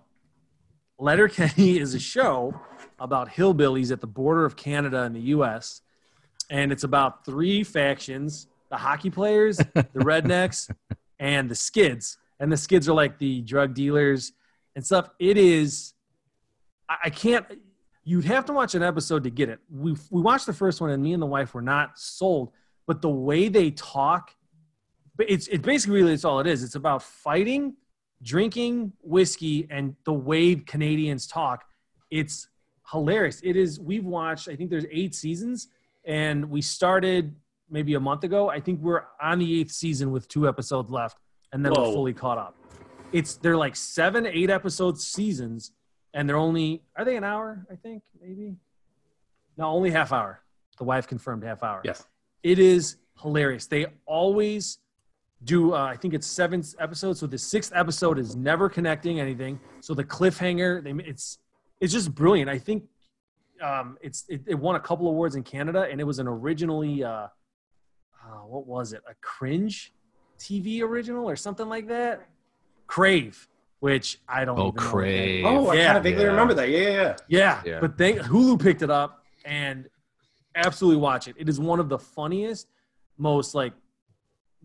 [0.97, 2.59] Letterkenny is a show
[2.97, 5.81] about hillbillies at the border of Canada and the U.S.
[6.49, 10.73] and it's about three factions: the hockey players, the rednecks,
[11.19, 12.17] and the skids.
[12.39, 14.33] And the skids are like the drug dealers
[14.75, 15.09] and stuff.
[15.19, 15.93] It is.
[16.89, 17.45] I can't.
[18.03, 19.59] You'd have to watch an episode to get it.
[19.69, 22.51] We we watched the first one, and me and the wife were not sold.
[22.87, 24.31] But the way they talk,
[25.19, 26.63] it's it's basically really it's all it is.
[26.63, 27.75] It's about fighting,
[28.21, 31.65] drinking whiskey, and the way Canadians talk.
[32.11, 32.47] It's
[32.91, 33.41] hilarious.
[33.43, 33.79] It is.
[33.79, 34.47] We've watched.
[34.47, 35.69] I think there's eight seasons,
[36.05, 37.35] and we started
[37.69, 38.49] maybe a month ago.
[38.49, 41.17] I think we're on the eighth season with two episodes left,
[41.51, 41.87] and then Whoa.
[41.87, 42.55] we're fully caught up.
[43.11, 45.71] It's they're like seven, eight episode seasons,
[46.15, 47.67] and they're only are they an hour?
[47.71, 48.55] I think maybe.
[49.57, 50.41] No, only half hour.
[50.77, 51.81] The wife confirmed half hour.
[51.83, 52.05] Yes.
[52.41, 53.67] It is hilarious.
[53.67, 54.79] They always
[55.43, 55.73] do.
[55.73, 57.19] Uh, I think it's seven episodes.
[57.19, 59.59] So the sixth episode is never connecting anything.
[59.81, 61.37] So the cliffhanger, they it's
[61.79, 62.49] it's just brilliant.
[62.49, 62.83] I think
[63.61, 67.03] um, it's it, it won a couple awards in Canada, and it was an originally
[67.03, 67.27] uh,
[68.25, 69.01] uh, what was it?
[69.09, 69.93] A cringe
[70.39, 72.27] TV original or something like that.
[72.87, 73.47] Crave,
[73.85, 74.57] which I don't.
[74.57, 75.45] Oh, even know what that- Crave.
[75.45, 75.85] Oh, I Yeah.
[75.85, 76.29] kind of vaguely Yeah.
[76.29, 76.69] remember that.
[76.69, 77.15] Yeah, yeah, yeah.
[77.27, 77.79] yeah, Yeah.
[77.81, 79.87] but they Hulu picked it up and
[80.55, 81.35] absolutely watch it.
[81.37, 82.67] It is one of the funniest,
[83.19, 83.73] most like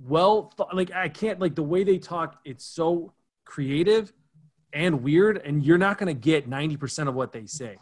[0.08, 2.38] well th- like I can't like the way they talk.
[2.46, 3.12] It's so
[3.44, 4.10] creative
[4.72, 7.76] and weird, and you're not gonna get ninety percent of what they say.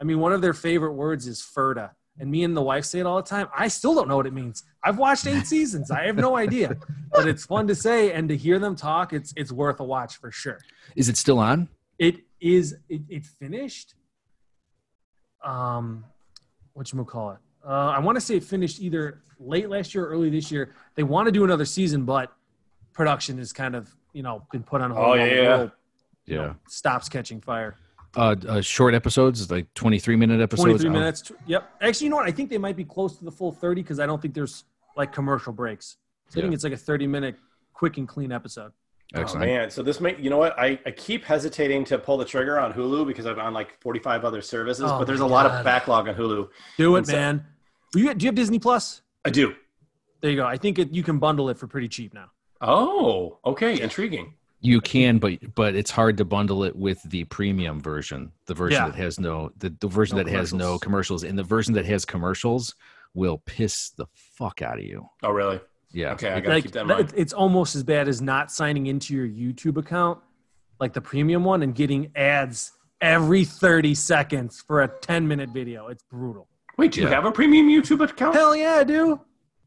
[0.00, 3.00] I mean, one of their favorite words is "ferda," and me and the wife say
[3.00, 3.48] it all the time.
[3.54, 4.64] I still don't know what it means.
[4.82, 5.90] I've watched eight seasons.
[5.90, 6.76] I have no idea,
[7.12, 9.12] but it's fun to say and to hear them talk.
[9.12, 10.60] It's it's worth a watch for sure.
[10.96, 11.68] Is it still on?
[11.98, 12.76] It is.
[12.88, 13.94] It, it finished.
[15.44, 16.04] Um,
[16.74, 17.38] what you call it?
[17.66, 20.74] Uh, I want to say it finished either late last year or early this year.
[20.94, 22.32] They want to do another season, but
[22.92, 25.04] production has kind of you know been put on hold.
[25.04, 25.42] Oh, while the yeah.
[25.42, 25.70] know,
[26.26, 26.54] Yeah.
[26.68, 27.76] stops catching fire.
[28.16, 30.64] Uh, uh, short episodes, like 23 minute episodes.
[30.64, 31.20] Twenty-three Oh, minutes.
[31.20, 31.70] tw- Yep.
[31.82, 32.26] Actually, you know what?
[32.26, 34.64] I think they might be close to the full thirty because I don't think there's
[34.96, 35.98] like commercial breaks.
[36.30, 37.36] So I think it's like a thirty-minute
[37.74, 38.72] quick and clean episode.
[39.14, 39.46] Oh Excellent.
[39.46, 42.58] man, so this may you know what I, I keep hesitating to pull the trigger
[42.60, 45.46] on Hulu because I'm on like 45 other services, Oh but there's a my lot
[45.46, 46.48] of backlog on Hulu.
[46.76, 47.46] Do it, so- man.
[47.92, 49.00] Do you, do you have Disney Plus?
[49.24, 49.54] I do.
[50.20, 50.44] There you go.
[50.44, 52.26] I think it, you can bundle it for pretty cheap now.
[52.60, 54.34] Oh, okay, intriguing.
[54.60, 58.82] You can, but but it's hard to bundle it with the premium version, the version
[58.82, 58.90] Yeah.
[58.90, 61.86] that has no the, the version No that has no commercials, and the version that
[61.86, 62.74] has commercials
[63.14, 65.08] will piss the fuck out of you.
[65.22, 65.60] Oh, really?
[65.92, 66.12] Yeah.
[66.12, 67.12] Okay, I gotta like keep that in mind.
[67.16, 70.18] it's almost as bad as not signing into your YouTube account,
[70.80, 75.88] like the premium one, and getting ads every 30 seconds for a 10 minute video.
[75.88, 76.46] It's brutal.
[76.76, 77.14] Wait, do you Yeah.
[77.14, 78.34] have a premium YouTube account?
[78.34, 79.20] Hell yeah, I do.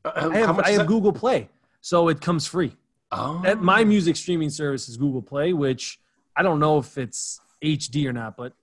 [0.06, 0.88] Uh, I have, I have?
[0.88, 1.50] Google Play,
[1.82, 2.76] so it comes free.
[3.12, 6.00] Oh, At my music streaming service is Google Play, which
[6.36, 8.54] I don't know if it's HD or not, but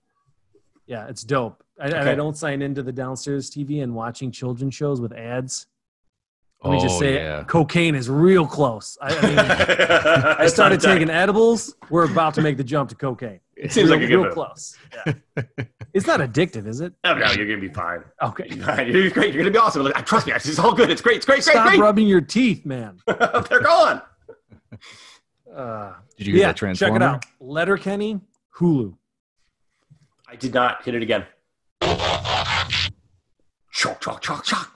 [0.87, 1.63] yeah, it's dope.
[1.79, 5.67] I, and I don't sign into the downstairs TV and watching children's shows with ads.
[6.63, 7.43] Let me just Oh, say, yeah.
[7.45, 8.97] cocaine is real close.
[9.01, 9.39] I, I mean,
[10.39, 11.73] I started taking edibles.
[11.89, 13.39] We're about to make the jump to cocaine.
[13.55, 14.77] It seems real, like you're real close.
[15.05, 15.13] Yeah.
[15.93, 16.93] it's not addictive, is it?
[17.05, 18.03] Oh no, you're gonna be fine.
[18.21, 18.47] Okay.
[18.49, 18.87] You're fine.
[18.91, 19.33] You're great.
[19.33, 19.83] You're gonna be awesome.
[19.83, 20.89] Like, Trust me, it's all good.
[20.89, 21.17] It's great.
[21.17, 21.43] It's great.
[21.43, 21.53] Great.
[21.53, 21.79] Stop great.
[21.79, 22.99] rubbing your teeth, man.
[23.07, 24.01] They're gone.
[24.69, 24.79] Did
[25.55, 27.25] Uh, you hear yeah, that check it out.
[27.39, 28.19] Letterkenny,
[28.57, 28.95] Hulu.
[30.27, 31.25] I did not hit it again.
[33.71, 34.73] Chalk, chalk, chalk, chalk.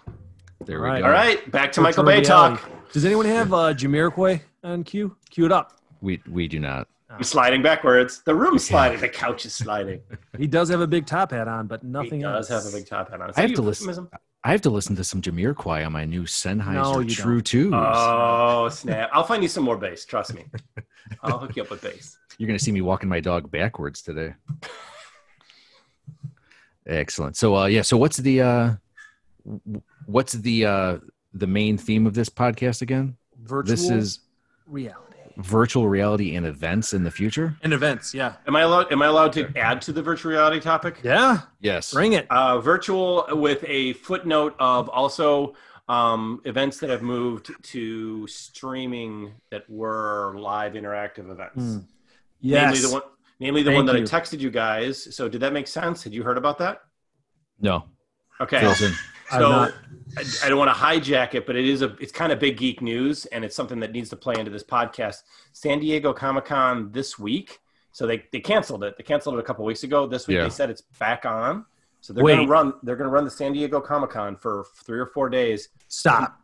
[0.66, 1.00] There we All right.
[1.02, 1.06] go.
[1.08, 2.62] All right, back to Michael Virtual Bay reality.
[2.62, 2.92] talk.
[2.92, 5.16] Does anyone have uh, Jamiroquai on cue?
[5.30, 5.80] Cue it up.
[6.02, 6.88] We we do not.
[7.10, 8.22] I'm sliding backwards.
[8.26, 9.00] The room's sliding.
[9.00, 10.02] The couch is sliding.
[10.38, 12.64] He does have a big top hat on, but nothing He nothing does else.
[12.66, 13.32] have a big top hat on.
[13.36, 14.10] I have to euphemism?
[14.46, 17.44] I have to listen to some Jamiroquai on my new Sennheiser No, you True don't.
[17.46, 17.74] Twos.
[17.74, 19.10] Oh snap!
[19.14, 20.06] I'll find you some more bass.
[20.06, 20.46] Trust me.
[21.22, 22.18] I'll hook you up with bass.
[22.38, 24.34] You're gonna see me walking my dog backwards today.
[26.86, 27.38] Excellent.
[27.38, 28.74] So uh yeah, so what's the uh
[29.46, 30.98] w- what's the uh
[31.34, 33.18] the main theme of this podcast again?
[33.42, 34.20] Virtual This is
[34.68, 35.04] reality
[35.38, 37.56] virtual reality and events in the future?
[37.64, 38.14] and events.
[38.14, 38.34] Yeah.
[38.48, 38.92] Am I allowed?
[38.92, 41.00] Am I allowed to add to the virtual reality topic?
[41.04, 41.42] Yeah.
[41.60, 41.94] Yes.
[41.94, 42.28] Bring it.
[42.30, 45.56] Uh, virtual with a footnote of also
[45.88, 51.58] um, events that have moved to streaming that were live interactive events.
[51.64, 51.86] Mm.
[52.42, 52.74] Yes.
[52.74, 53.02] Namely the one,
[53.40, 54.04] namely the one that you.
[54.04, 55.16] I texted you guys.
[55.16, 56.04] So did that make sense?
[56.04, 56.82] Had you heard about that?
[57.60, 57.86] No.
[58.42, 58.62] Okay.
[59.38, 59.60] Fills in.
[59.60, 59.74] I've So not-
[60.16, 62.58] I, I don't want to hijack it, but it is a it's kind of big
[62.58, 65.24] geek news, and it's something that needs to play into this podcast.
[65.54, 67.60] San Diego Comic Con this week,
[67.92, 68.96] so they they canceled it.
[68.98, 70.06] They canceled it a couple weeks ago.
[70.06, 70.44] This week Yeah.
[70.44, 71.66] they said it's back on.
[72.02, 72.36] So they're Wait.
[72.36, 72.74] going to run.
[72.84, 76.38] They're going to run the San Diego Comic Con for three or four days, Stop.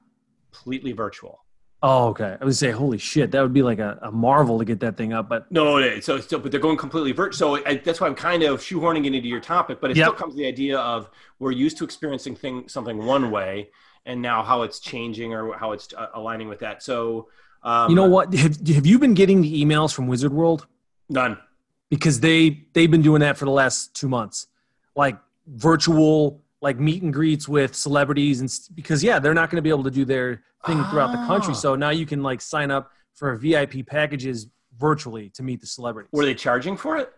[0.51, 1.43] completely virtual.
[1.81, 2.35] Oh, okay.
[2.39, 4.97] I would say, holy shit, that would be like a, a marvel to get that
[4.97, 5.29] thing up.
[5.29, 7.57] But No, no, so still, but they're going completely virtual.
[7.57, 9.79] So I, that's why I'm kind of shoehorning it into your topic.
[9.79, 10.05] But it Yep.
[10.05, 13.69] still comes to the idea of we're used to experiencing thing, something one way,
[14.05, 16.83] and now how it's changing or how it's uh, aligning with that.
[16.83, 17.29] So,
[17.63, 18.33] um, you know what?
[18.33, 20.67] Have, have you been getting the emails from Wizard World?
[21.07, 21.37] None.
[21.89, 24.47] Because they they've been doing that for the last two months,
[24.95, 29.61] like virtual like meet and greets with celebrities and because yeah they're not going to
[29.61, 31.57] be able to do their thing throughout the country Ah.
[31.57, 36.09] so now you can like sign up for vip packages virtually to meet the celebrities
[36.11, 37.11] Were they charging for it?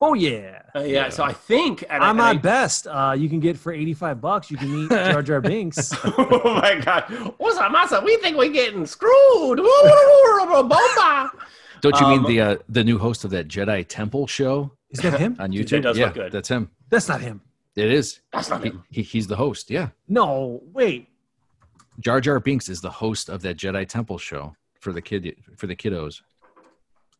[0.00, 3.28] oh yeah Uh, yeah, So I think and I- i'm and at best uh, you
[3.28, 7.02] can get for 85 bucks you can meet jar jar binks oh my god!
[7.38, 8.00] What's up, massa?
[8.04, 9.58] We think we're getting screwed.
[11.80, 15.00] Don't you Um, mean the uh, the new host of that Jedi Temple show is
[15.00, 15.82] that him on YouTube?
[15.82, 16.32] does yeah, look good.
[16.32, 16.70] That's him.
[16.90, 17.40] that's not him
[17.78, 18.20] It is.
[18.32, 18.84] That's not He, him.
[18.90, 19.70] he, he's the host.
[19.70, 19.88] Yeah.
[20.08, 21.08] no wait
[22.00, 25.66] Jar Jar Binks is the host of that Jedi Temple show for the kid for
[25.66, 26.20] the kiddos.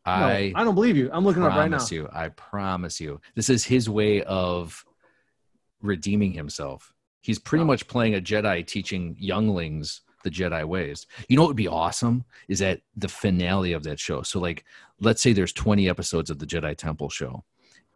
[0.06, 2.08] no, I i don't believe you i'm looking up right now promise you.
[2.12, 3.20] I promise you.
[3.34, 4.84] This is his way of
[5.82, 6.92] redeeming himself.
[7.20, 11.06] He's pretty much playing a Jedi teaching younglings the Jedi ways.
[11.28, 14.22] You know what would be awesome is that the finale of that show.
[14.22, 14.64] So like
[15.00, 17.44] let's say there's 20 episodes of the Jedi Temple show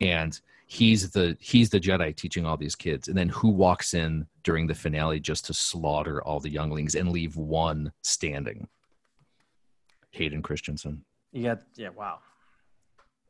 [0.00, 0.40] and
[0.76, 4.66] he's the he's the Jedi teaching all these kids and then who walks in during
[4.66, 8.68] the finale just to slaughter all the younglings and leave one standing?
[10.12, 11.04] Hayden Christensen.
[11.32, 12.18] you got yeah wow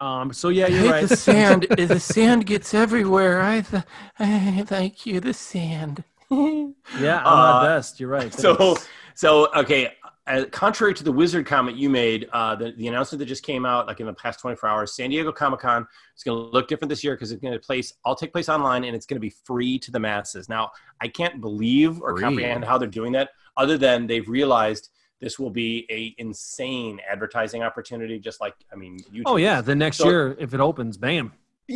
[0.00, 1.62] um so yeah you're right the sand.
[1.94, 3.40] the sand gets everywhere.
[3.40, 3.84] I, th-
[4.18, 5.20] I thank you.
[5.20, 6.04] The sand.
[6.30, 8.76] yeah i'm Uh, at best you're right so
[9.14, 9.92] so okay
[10.26, 13.66] uh, contrary to the wizard comment you made uh, the, the announcement that just came
[13.66, 16.88] out like in the past 24 hours san diego comic-con is going to look different
[16.88, 19.20] this year because it's going to place all take place online and it's going to
[19.20, 20.48] be free to the masses.
[20.48, 22.22] Now i can't believe or Free.
[22.22, 27.62] comprehend how they're doing that other than they've realized this will be a insane advertising
[27.62, 29.22] opportunity just like i mean YouTube.
[29.26, 31.32] Oh yeah the next So- year if it opens bam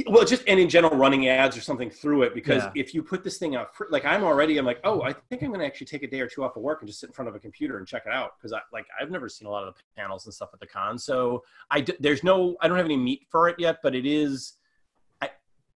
[0.09, 2.73] well, just and in general, running ads or something through it because Yeah.
[2.75, 5.49] if you put this thing out, like I'm already, I'm like, oh, I think I'm
[5.49, 7.13] going to actually take a day or two off of work and just sit in
[7.13, 9.51] front of a computer and check it out because I like I've never seen a
[9.51, 12.69] lot of the panels and stuff at the con, so I d- there's no I
[12.69, 14.55] don't have any meat for it yet, but it is.
[15.23, 15.31] I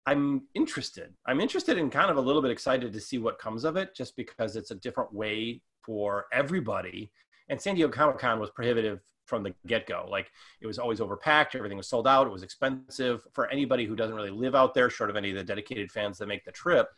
[0.07, 1.15] I'm interested.
[1.27, 3.95] I'm interested and kind of a little bit excited to see what comes of it,
[3.95, 7.11] just because it's a different way for everybody.
[7.49, 10.07] And San Diego Comic Con was prohibitive from the get go.
[10.11, 13.97] Like it was always overpacked everything was sold out it was expensive for anybody who
[13.97, 16.53] doesn't really live out there short of any of the dedicated fans that make the
[16.53, 16.89] trip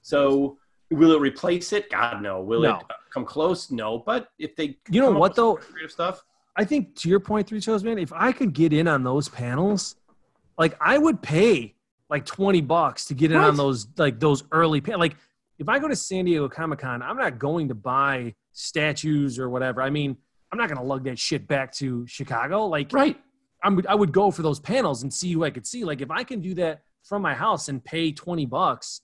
[0.00, 0.58] so
[0.90, 2.76] will it replace it god no will No.
[2.78, 5.54] it come close no but if they You know what, though?
[5.56, 6.24] creative stuff
[6.56, 7.96] I think to your point, three shows, man.
[7.98, 9.96] If I could get in on those panels,
[10.58, 11.76] like I would pay
[12.10, 15.16] like twenty bucks to get in on those like those early pan- like
[15.58, 19.48] if I go to San Diego Comic Con, I'm not going to buy statues or
[19.48, 19.80] whatever.
[19.80, 20.14] I mean,
[20.52, 22.66] I'm not gonna lug that shit back to Chicago.
[22.66, 23.18] Like right
[23.64, 25.84] I'm, I would go for those panels and see who I could see.
[25.84, 29.00] Like if I can do that from my house and pay twenty bucks,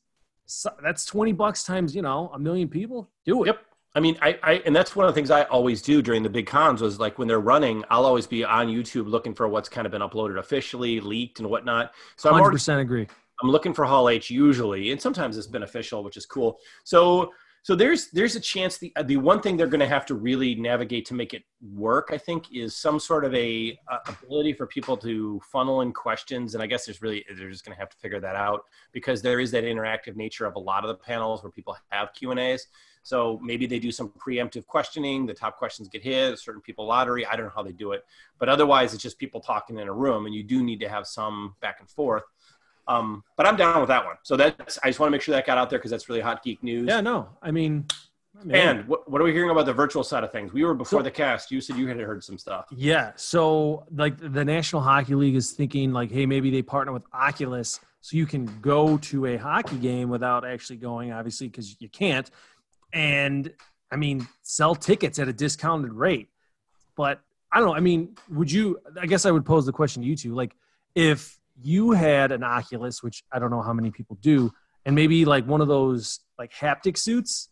[0.47, 3.11] so that's twenty bucks times you know a million people.
[3.25, 3.49] Do it.
[3.49, 3.61] Yep.
[3.95, 6.29] I mean, I, I, and that's one of the things I always do during the
[6.29, 9.69] big cons was like when they're running, I'll always be on YouTube looking for what's
[9.69, 11.93] kind of been uploaded officially, leaked, and whatnot.
[12.17, 13.07] So I'm Hundred already percent agree.
[13.43, 16.59] I'm looking for Hall H usually, and sometimes it's beneficial, which is cool.
[16.85, 17.33] So
[17.69, 20.55] so there's there's a chance the the one thing they're going to have to really
[20.55, 21.43] navigate to make it
[21.75, 25.93] work, I think, is some sort of a, uh ability for people to funnel in
[25.93, 28.65] questions, and I guess there's really they're just going to have to figure that out
[28.91, 32.15] because there is that interactive nature of a lot of the panels where people have
[32.15, 32.69] Q and A's.
[33.03, 35.27] So maybe they do some preemptive questioning.
[35.27, 36.39] The top questions get hit.
[36.39, 37.27] Certain people lottery.
[37.27, 38.03] I don't know how they do it,
[38.39, 41.07] but otherwise it's just people talking in a room, and you do need to have
[41.07, 42.25] some back and forth.
[42.89, 44.17] Um, but I'm down with that one.
[44.23, 46.23] So that's I just want to make sure that got out there because that's really
[46.23, 46.89] hot geek news.
[46.89, 47.87] Yeah, no, I mean,
[48.43, 48.79] man.
[48.79, 50.53] And what, what are we hearing about the virtual side of things?
[50.53, 51.51] We were before So- the cast.
[51.51, 52.67] You said you had heard some stuff.
[52.75, 53.13] Yeah.
[53.17, 57.79] So like the National Hockey League is thinking like, hey, maybe they partner with Oculus
[58.01, 62.31] so you can go to a hockey game without actually going, obviously, because you can't.
[62.93, 63.53] And
[63.91, 66.29] I mean, sell tickets at a discounted rate.
[66.97, 67.21] But
[67.53, 67.75] I don't know.
[67.75, 70.35] I mean, would you I guess I would pose the question to you two.
[70.35, 70.55] Like,
[70.95, 74.53] if you had an Oculus, which I don't know how many people do,
[74.85, 77.49] and maybe like one of those like haptic suits,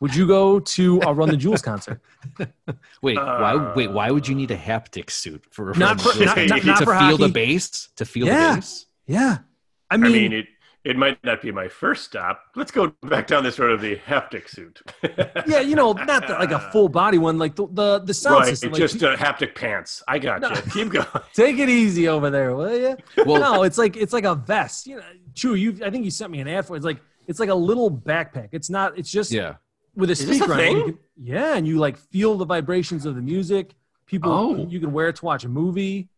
[0.00, 2.00] would you go to a Run the Jewels concert?
[3.02, 3.54] Wait, why?
[3.54, 6.64] Uh, Wait, why would you need a haptic suit for Not for- for- not- not-
[6.64, 7.88] not to for feel the bass?
[7.96, 8.50] To feel Yeah.
[8.50, 8.86] the bass?
[9.06, 9.38] Yeah.
[9.90, 10.46] I I mean, mean, it
[10.84, 12.42] it might not be my first stop.
[12.56, 14.80] Let's go back down this road of the haptic suit.
[15.46, 18.40] yeah, you know, not the, like a full body one, like the the, the sound
[18.40, 18.72] right, system.
[18.72, 20.02] Like, just uh, haptic pants.
[20.08, 20.50] I got No.
[20.50, 20.56] you.
[20.72, 21.06] Keep going.
[21.34, 22.96] take it easy over there, will you?
[23.24, 24.86] Well, no, it's like it's like a vest.
[24.86, 25.02] You know,
[25.34, 26.74] Chew, you I think you sent me an ad for.
[26.74, 26.78] it.
[26.78, 28.48] It's like it's like a little backpack.
[28.52, 28.98] It's not.
[28.98, 29.54] It's just yeah.
[29.94, 30.52] with a Is this a speaker.
[30.54, 30.62] on it.
[30.70, 30.84] You thing?
[30.92, 33.74] can- yeah, and you like feel the vibrations of the music.
[34.06, 34.66] People, Oh.
[34.68, 36.08] you can wear it to watch a movie.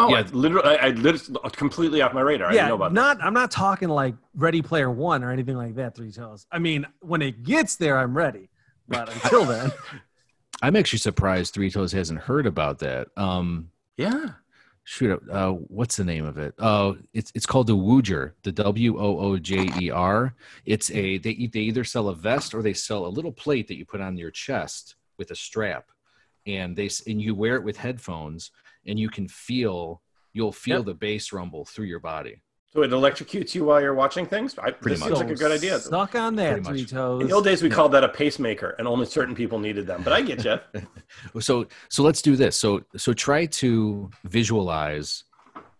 [0.00, 0.16] Oh, Yeah.
[0.18, 2.48] I literally, I, I literally completely off my radar.
[2.48, 3.22] I yeah, didn't know about not.
[3.22, 5.94] I'm not talking like Ready Player One or anything like that.
[5.94, 6.46] Three toes.
[6.50, 8.48] I mean, when it gets there, I'm ready.
[8.88, 9.70] But until then,
[10.62, 13.08] I'm actually surprised Three Toes hasn't heard about that.
[13.16, 14.30] Um, Yeah.
[14.84, 16.54] shoot, uh, what's the name of it?
[16.58, 20.34] Oh, it's it's called the Woojer, the W O O J E R.
[20.66, 23.76] It's a they they either sell a vest or they sell a little plate that
[23.76, 25.84] you put on your chest with a strap,
[26.46, 28.50] and they and you wear it with headphones,
[28.86, 30.86] and you can feel you'll feel Yep.
[30.86, 32.42] the bass rumble through your body.
[32.72, 34.56] So it electrocutes you while you're watching things.
[34.56, 35.08] I, Pretty this much.
[35.08, 35.80] seems like a good idea.
[35.80, 36.72] Suck on that, Pretty much.
[36.72, 37.20] three toes.
[37.22, 40.02] In the old days, we called that a pacemaker, and only certain people needed them.
[40.04, 40.60] But I get you.
[41.40, 45.24] so so let's do this so so try to visualize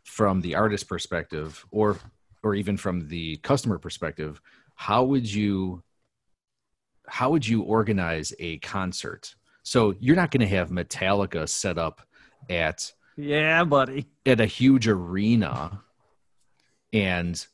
[0.05, 1.97] from the artist perspective or
[2.43, 4.41] or even from the customer perspective
[4.75, 5.83] how would you
[7.07, 12.01] how would you organize a concert so you're not going to have metallica set up
[12.51, 14.07] at yeah, buddy.
[14.27, 15.81] at a huge arena
[16.93, 17.47] and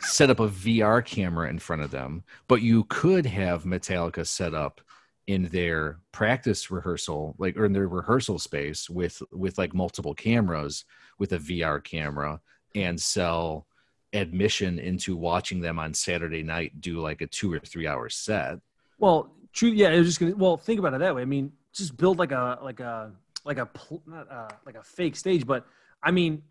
[0.00, 4.54] set up a VR camera in front of them, but you could have Metallica set
[4.54, 4.80] up
[5.26, 10.84] in their practice rehearsal, like or in their rehearsal space with with like multiple cameras
[11.18, 12.40] with a VR camera
[12.74, 13.66] and sell
[14.12, 18.58] admission into watching them on Saturday night do like a two or three hour set.
[18.98, 19.70] Well, true.
[19.70, 20.36] Yeah, it was just gonna.
[20.36, 21.22] Well, think about it that way.
[21.22, 23.12] I mean, just build like a like a
[23.44, 23.68] like a
[24.06, 25.46] not uh, like a fake stage.
[25.46, 25.66] But
[26.02, 26.42] I mean,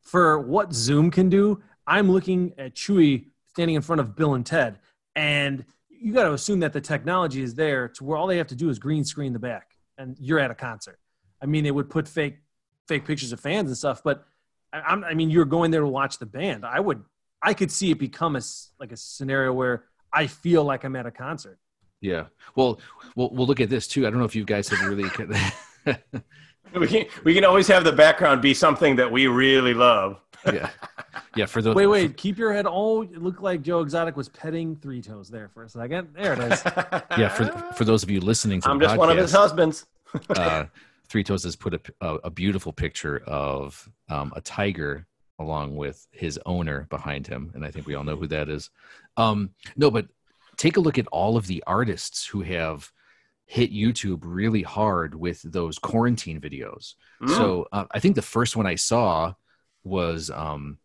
[0.00, 4.44] for what Zoom can do, I'm looking at Chewy standing in front of Bill and
[4.44, 4.78] Ted,
[5.16, 8.46] and you got to assume that the technology is there to where all they have
[8.48, 10.98] to do is green screen the back, and you're at a concert.
[11.42, 12.38] I mean, they would put fake
[12.88, 14.24] fake pictures of fans and stuff, but
[14.72, 16.64] I, I mean, you're going there to watch the band.
[16.64, 17.02] I would,
[17.42, 18.40] I could see it become a
[18.78, 21.58] like a scenario where I feel like I'm at a concert.
[22.00, 22.26] Yeah.
[22.54, 22.80] We'll
[23.14, 24.06] we'll look at this too.
[24.06, 25.08] I don't know if you guys have really
[26.74, 30.20] We can we can always have the background be something that we really love.
[30.46, 30.70] yeah.
[31.36, 32.16] Yeah, for those Wait, wait.
[32.16, 32.66] Keep your head.
[32.68, 36.08] Oh, it looked like Joe Exotic was petting Three Toes there for a second.
[36.12, 36.62] There it is.
[37.18, 39.86] yeah, for for those of you listening to I'm the just one of his husbands.
[40.30, 40.64] uh,
[41.08, 45.06] Three Toes has put a, a, a beautiful picture of um, a tiger
[45.38, 48.70] along with his owner behind him, and I think we all know who that is.
[49.16, 50.06] Um, no, but
[50.56, 52.92] take a look at all of the artists who have
[53.50, 56.94] hit YouTube really hard with those quarantine videos.
[57.20, 57.30] Mm.
[57.30, 59.34] So uh, I think the first one I saw
[59.82, 60.78] was um,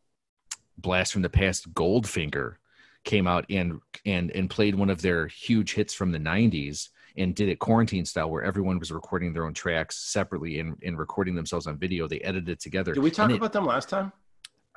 [0.75, 1.71] Blast from the Past.
[1.75, 2.55] Goldfinger
[3.03, 7.35] came out and and and played one of their huge hits from the '90s and
[7.35, 11.35] did it quarantine style, where everyone was recording their own tracks separately and, and recording
[11.35, 12.07] themselves on video.
[12.07, 12.95] They edited it together.
[12.95, 14.11] Did we talk it- about them last time?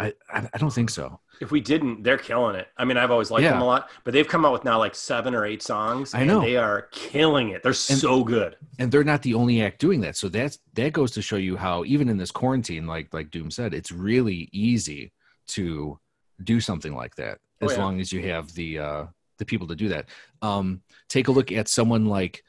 [0.01, 1.19] I, I don't think so.
[1.41, 2.69] If we didn't, they're killing it.
[2.77, 3.51] I mean, I've always liked Yeah.
[3.53, 6.15] them a lot, but they've come out with now like seven or eight songs.
[6.15, 6.41] I and know.
[6.41, 7.63] they are killing it.
[7.65, 8.57] They're so good.
[8.79, 11.57] and they're not the only act doing that so that's that goes to show you
[11.57, 15.13] how even in this quarantine like like doom said it's really easy
[15.49, 15.99] to
[16.45, 17.83] do something like that Oh, as yeah.
[17.85, 19.07] long as you have the uh
[19.39, 20.07] the people to do that
[20.43, 22.45] um take a look at someone like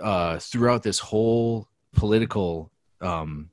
[0.00, 2.70] uh throughout this whole political
[3.00, 3.50] um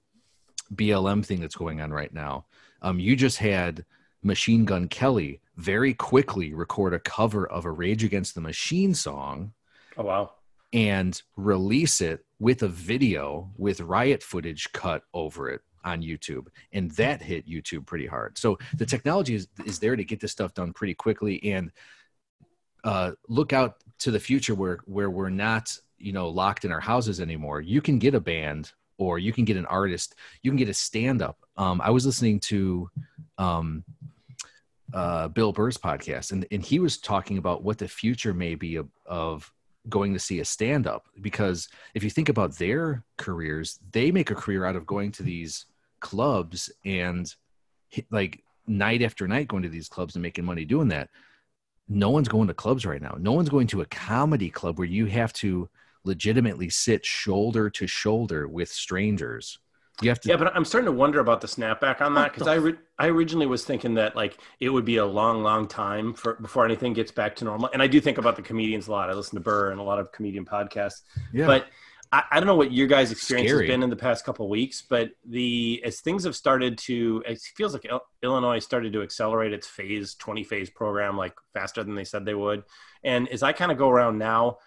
[0.75, 2.45] blm thing that's going on right now
[2.83, 3.83] um you just had
[4.21, 9.51] machine gun kelly very quickly record a cover of a rage against the machine song
[9.97, 10.31] Oh wow.
[10.71, 16.47] and release it with a video with riot footage cut over it on YouTube.
[16.71, 18.37] And that hit YouTube pretty hard.
[18.37, 21.71] So the technology is, is there to get this stuff done pretty quickly and
[22.83, 26.79] uh, look out to the future where, where we're not, you know, locked in our
[26.79, 27.61] houses anymore.
[27.61, 30.73] You can get a band or you can get an artist, you can get a
[30.73, 31.37] stand up.
[31.57, 32.89] Um, I was listening to
[33.37, 33.83] um,
[34.93, 38.75] uh, Bill Burr's podcast and, and he was talking about what the future may be
[38.75, 39.51] of, of
[39.89, 44.31] going to see a stand up because if you think about their careers, they make
[44.31, 45.65] a career out of going to these
[45.99, 47.33] clubs and
[48.11, 51.09] like night after night going to these clubs and making money doing that.
[51.89, 53.17] No one's going to clubs right now.
[53.19, 55.69] No one's going to a comedy club where you have to
[56.05, 59.59] legitimately sit shoulder to shoulder with strangers.
[60.01, 62.47] You have to Yeah, but I'm starting to wonder about the snapback on that because
[62.47, 66.13] I re- I originally was thinking that like it would be a long, long time
[66.13, 67.69] for before anything gets back to normal.
[67.73, 69.09] And I do think about the comedians a lot.
[69.09, 71.01] I listen to Burr and a lot of comedian podcasts.
[71.31, 71.45] yeah.
[71.45, 71.67] But
[72.11, 73.65] I, I don't know what your guys' experience Scary.
[73.65, 77.23] has been in the past couple of weeks, but the as things have started to,
[77.27, 81.83] it feels like Il- Illinois started to accelerate its phase 20 phase program like faster
[81.83, 82.63] than they said they would.
[83.03, 84.57] And as I kind of go around now,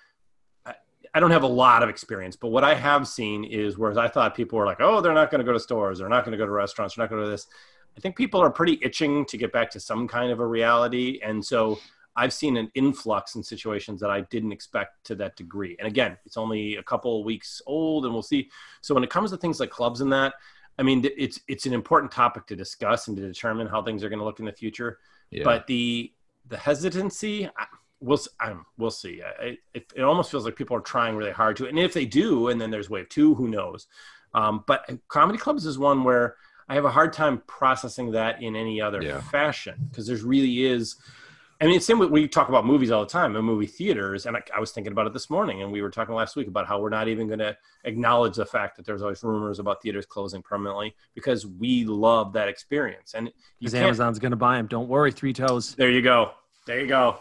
[1.16, 4.08] I, don't have a lot of experience, but what I have seen is whereas I
[4.08, 6.32] thought people were like, oh, they're not going to go to stores, they're not going
[6.32, 7.46] to go to restaurants, they're not going to this.
[7.96, 11.20] I think people are pretty itching to get back to some kind of a reality,
[11.22, 11.78] and so
[12.16, 15.76] I've seen an influx in situations that I didn't expect to that degree.
[15.78, 18.50] And again, it's only a couple weeks old, and we'll see.
[18.80, 20.34] So when it comes to things like clubs and that,
[20.78, 24.08] I mean, it's it's an important topic to discuss and to determine how things are
[24.08, 24.98] going to look in the future.
[25.30, 25.44] yeah.
[25.44, 26.12] But the
[26.48, 27.66] the hesitancy, I,
[28.00, 29.22] we'll um, we'll see.
[29.22, 32.06] I, it, it almost feels like people are trying really hard to, and if they
[32.06, 33.86] do, and then there's wave two, who knows?
[34.34, 36.36] Um, but comedy clubs is one where
[36.68, 39.20] I have a hard time processing that in any other Yeah.
[39.20, 40.96] fashion because there's really is.
[41.58, 44.26] I mean, it's same with we talk about movies all the time and movie theaters,
[44.26, 46.48] and I, I was thinking about it this morning, and we were talking last week
[46.48, 49.80] about how we're not even going to acknowledge the fact that there's always rumors about
[49.80, 53.72] theaters closing permanently because we love that experience, and Because.
[53.74, 54.66] Amazon's going to buy them.
[54.66, 55.74] Don't worry, three toes.
[55.76, 56.32] There you go.
[56.66, 57.16] There you go.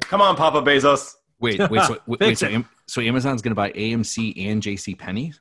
[0.00, 1.14] Come on, Papa Bezos.
[1.40, 5.32] Wait, wait, so, wait, Fix so, so Amazon's going to buy AMC and JC Penney?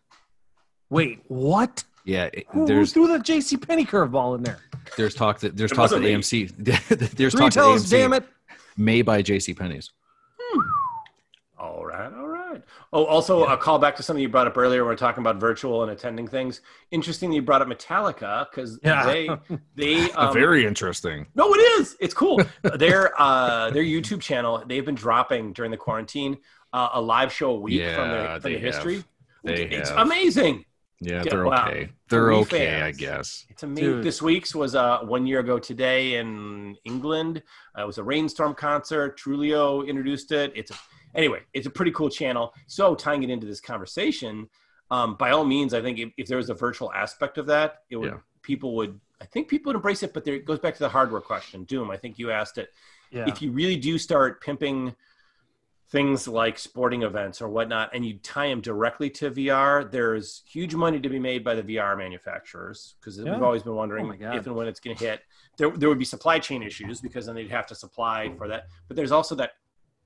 [0.89, 1.83] Wait, what?
[2.05, 4.59] Yeah, it- Who, who threw the JC Penney curveball in there?
[4.97, 6.01] there's talk that there's It talk that.
[6.01, 6.55] AMC
[7.15, 8.25] there's Three talk that AMC damn it.
[8.77, 9.91] may buy JC Penney's.
[11.59, 12.60] All right, all right.
[12.93, 14.81] Oh, also a call back to something you brought up earlier.
[14.83, 16.59] when We are talking about virtual and attending things.
[16.91, 19.05] Interesting that you brought up Metallica because Yeah.
[19.05, 19.29] they
[19.75, 21.27] they um, Very interesting.
[21.33, 21.95] no, it is.
[22.01, 22.41] It's cool.
[22.63, 24.61] their uh, their YouTube channel.
[24.67, 26.37] They've been dropping during the quarantine
[26.73, 29.03] uh, a live show a week from their from they the history.
[29.43, 29.99] They it's have.
[29.99, 30.65] amazing.
[31.03, 31.67] Yeah, Yeah, they're wow.
[31.69, 31.89] okay.
[32.09, 33.45] They're Three okay, I guess.
[33.49, 33.83] It's amazing.
[33.89, 34.03] Dude.
[34.03, 37.41] This week's was uh, one year ago today in England.
[37.75, 39.17] Uh, it was a rainstorm concert.
[39.17, 40.51] Trujillo introduced it.
[40.55, 40.75] It's a,
[41.15, 42.53] anyway, it's a pretty cool channel.
[42.67, 44.49] So tying it into this conversation,
[44.89, 47.83] um, by all means, I think if, if there was a virtual aspect of that,
[47.89, 48.17] it would Yeah.
[48.41, 48.99] people would.
[49.21, 50.13] I think people would embrace it.
[50.13, 51.63] But there it goes back to the hardware question.
[51.65, 51.91] Doom.
[51.91, 52.69] I think you asked it.
[53.11, 53.25] Yeah.
[53.27, 54.95] If you really do start pimping
[55.89, 60.73] things like sporting events or whatnot, and you tie them directly to VR, there's huge
[60.73, 63.33] money to be made by the VR manufacturers because Yeah.
[63.33, 65.21] we've always been wondering Oh if and when it's going to hit.
[65.57, 68.67] There, there would be supply chain issues because then they'd have to supply for that.
[68.87, 69.51] But there's also that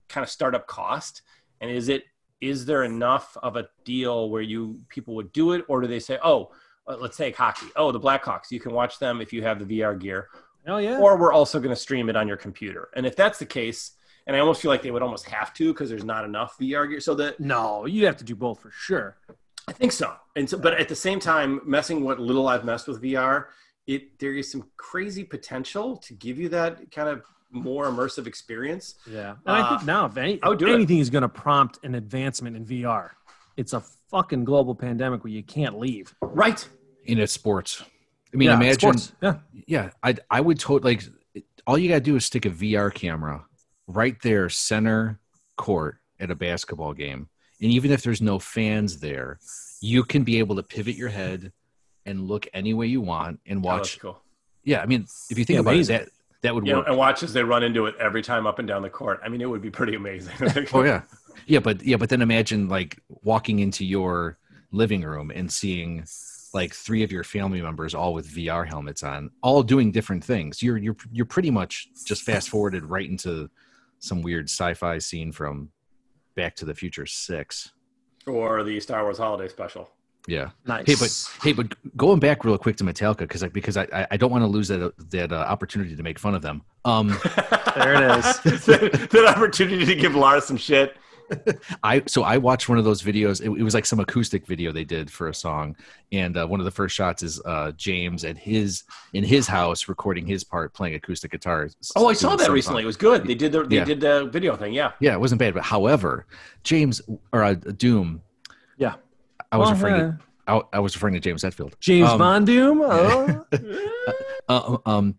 [0.10, 1.22] kind of startup cost.
[1.62, 2.04] And is it
[2.42, 6.00] is there enough of a deal where you people would do it, or do they
[6.00, 6.52] say, oh,
[6.86, 7.68] let's take hockey.
[7.76, 8.52] Oh, the Blackhawks.
[8.52, 10.30] You can watch them if you have the VR gear
[10.66, 11.00] Hell yeah.
[11.00, 12.90] or we're also going to stream it on your computer.
[12.96, 13.92] And if that's the case,
[14.28, 16.90] and I almost feel like they would almost have to because there's not enough VR
[16.90, 17.00] gear.
[17.00, 19.18] So that no, you have to do both for sure.
[19.68, 20.14] I think so.
[20.36, 23.46] And so, but at the same time, messing what little I've messed with VR,
[23.86, 27.24] it there is some crazy potential to give you that kind of
[27.56, 28.96] more immersive experience.
[29.10, 29.36] Yeah.
[29.46, 31.80] And I Uh, think now, if, any, I would do anything is going to prompt
[31.84, 33.12] an advancement in VR,
[33.58, 33.82] it's a
[34.12, 36.14] fucking global pandemic where you can't leave.
[36.22, 36.68] Right.
[37.06, 37.82] In it's sports.
[38.34, 38.98] I mean, Yeah, imagine.
[38.98, 39.14] sports.
[39.22, 39.38] Yeah.
[39.68, 41.04] Yeah, I I would totally like.
[41.68, 43.46] All you gotta do is stick a VR camera
[43.88, 45.20] right there, center
[45.58, 47.30] court at a basketball game,
[47.62, 49.40] and even if there's no fans there,
[49.82, 51.52] you can be able to pivot your head
[52.06, 54.00] and look any way you want and Oh, that's watch.
[54.00, 54.22] cool.
[54.64, 55.96] Yeah, I mean, if you think Yeah, about amazing.
[55.96, 56.12] it, that
[56.46, 56.88] that would know, work.
[56.88, 59.20] and watch as they run into it every time up and down the court.
[59.24, 60.34] I mean, it would be pretty amazing.
[60.74, 61.02] Oh yeah,
[61.48, 64.38] yeah, but yeah, but then imagine like walking into your
[64.72, 66.06] living room and seeing
[66.54, 70.64] like three of your family members all with VR helmets on, all doing different things.
[70.64, 73.50] You're you're you're pretty much just fast forwarded right into
[74.00, 75.70] some weird sci-fi scene from
[76.36, 77.72] Back to the Future Six.
[78.28, 79.90] or the Star Wars Holiday Special.
[80.28, 80.50] Yeah.
[80.66, 80.86] Nice.
[80.88, 84.18] Hey, but hey, but going back real quick to Metallica because I, because I I-
[84.18, 86.62] don't want to lose that that uh, opportunity to make fun of them.
[86.84, 87.10] Um,
[87.76, 88.40] There it is.
[88.68, 90.96] that, that opportunity to give Lars some shit.
[91.84, 93.42] I so I watched one of those videos.
[93.42, 95.76] It, it was like some acoustic video they did for a song,
[96.12, 99.88] and uh, one of the first shots is uh, James at his in his house
[99.90, 101.68] recording his part playing acoustic guitar.
[101.96, 102.84] Oh, I saw that recently.
[102.84, 103.26] It was good.
[103.26, 103.86] They did the they Yeah.
[103.86, 104.74] did the video thing.
[104.74, 104.92] Yeah.
[105.00, 105.54] Yeah, it wasn't bad.
[105.56, 106.28] But however,
[106.64, 107.02] James
[107.34, 108.22] or uh, Doom,
[108.78, 108.96] Yeah.
[109.52, 110.12] I was Well, referring yeah.
[110.12, 111.74] to I, I was referring to James Hetfield.
[111.80, 112.82] James Um, Von Doom.
[112.86, 113.46] Oh.
[114.48, 115.16] Uh, um,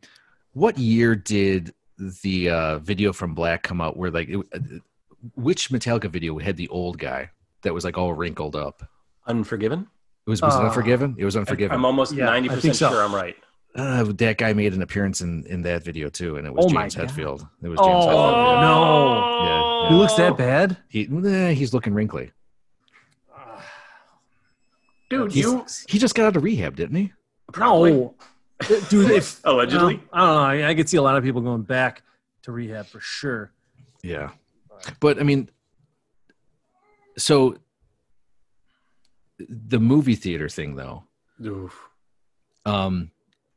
[0.53, 1.74] what year did
[2.22, 3.97] the uh, video from Black come out?
[3.97, 4.59] Where like, it, uh,
[5.35, 7.31] which Metallica video had the old guy
[7.62, 8.89] that was like all wrinkled up?
[9.27, 9.89] Unforgiven.
[10.27, 11.16] It was was it Uh, Unforgiven?
[11.18, 11.74] It was Unforgiven.
[11.74, 12.91] I'm almost ninety I think percent so.
[12.91, 13.35] sure I'm right.
[13.74, 16.68] Uh, that guy made an appearance in, in that video too, and it was Oh
[16.68, 17.09] James God.
[17.09, 17.49] Hetfield.
[17.62, 18.55] It was James Oh, Hetfield.
[18.55, 18.61] Yeah.
[18.61, 19.43] no.
[19.45, 20.77] Yeah, He looks that bad?
[20.89, 22.31] He, eh, he's looking wrinkly.
[25.09, 25.33] Dude.
[25.33, 27.13] He's- You He just got out of rehab, didn't he?
[27.53, 28.15] probably No.
[28.89, 29.97] Dude, if allegedly.
[29.97, 30.67] No, I don't know.
[30.67, 32.03] I, I could see a lot of people going back
[32.43, 33.53] to rehab for sure.
[34.03, 34.31] Yeah,
[35.01, 35.51] but I mean,
[37.19, 37.57] so
[39.39, 41.05] the movie theater thing, though.
[41.45, 41.89] Oof.
[42.65, 43.11] um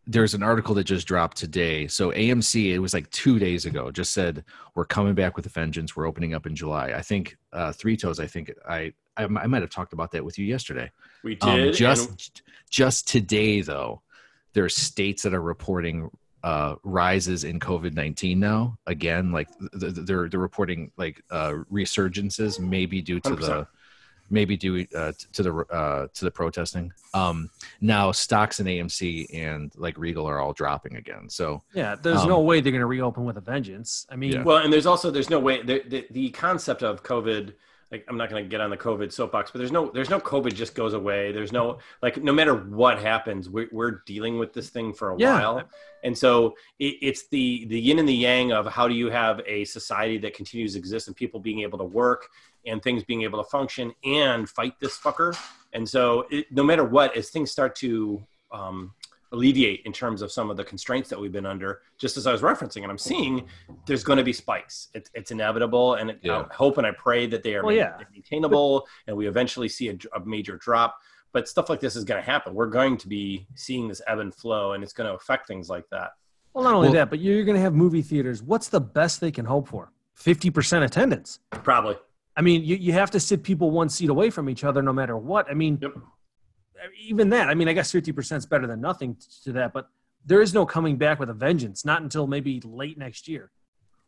[0.09, 1.87] there's an article that just dropped today.
[1.87, 4.43] So amc it was like two days ago just said
[4.73, 5.95] we're coming back with a vengeance.
[5.95, 6.93] We're opening up in july.
[6.93, 10.25] I think uh three toes i think i i, I might have talked about that
[10.25, 10.91] with you yesterday.
[11.23, 12.31] We um, did just and
[12.71, 14.01] just today though
[14.53, 16.09] there are states that are reporting
[16.43, 18.79] uh rises in covid-19 now.
[18.87, 19.47] Again like
[19.79, 23.67] th- th- they're they're reporting like uh resurgences maybe due to the 100%.
[24.29, 26.91] Maybe due uh, to the uh, to the protesting.
[27.13, 27.49] Um,
[27.81, 31.29] now stocks in AMC and like Regal are all dropping again.
[31.29, 34.05] So Yeah, there's Um, no way they're going to reopen with a vengeance.
[34.09, 34.43] I mean, Yeah.
[34.43, 37.53] Well, and there's also there's no way the the, the concept of COVID.
[37.91, 40.19] Like I'm not going to get on the COVID soapbox, but there's no there's no
[40.19, 41.31] COVID just goes away.
[41.31, 45.17] There's no like no matter what happens, we're, we're dealing with this thing for a
[45.17, 45.33] Yeah.
[45.39, 45.63] while,
[46.03, 49.41] and so it, it's the the yin and the yang of how do you have
[49.47, 52.27] a society that continues to exist and people being able to work
[52.65, 55.37] and things being able to function and fight this fucker.
[55.73, 58.93] And so it, no matter what, as things start to um,
[59.31, 62.31] alleviate in terms of some of the constraints that we've been under, just as I
[62.31, 63.47] was referencing, and I'm seeing
[63.85, 64.89] there's going to be spikes.
[64.93, 66.45] It's, it's inevitable, and it, Yeah.
[66.49, 67.97] I hope and I pray that they are Well, yeah.
[68.11, 70.97] maintainable, and we eventually see a, a major drop.
[71.31, 72.55] But stuff like this is going to happen.
[72.55, 75.69] We're going to be seeing this ebb and flow, and it's going to affect things
[75.69, 76.11] like that.
[76.55, 78.41] well, not only Well- that, but you're going to have movie theaters.
[78.41, 79.91] What's the best they can hope for?
[80.19, 81.39] 50% attendance.
[81.51, 81.97] Probably.
[82.39, 84.93] I mean, you, you have to sit people one seat away from each other no
[84.93, 85.47] matter what.
[85.51, 85.91] I mean, Yep.
[87.01, 89.89] even that, I mean, I guess 50% is better than nothing to that, but
[90.25, 93.51] there is no coming back with a vengeance, not until maybe late next year.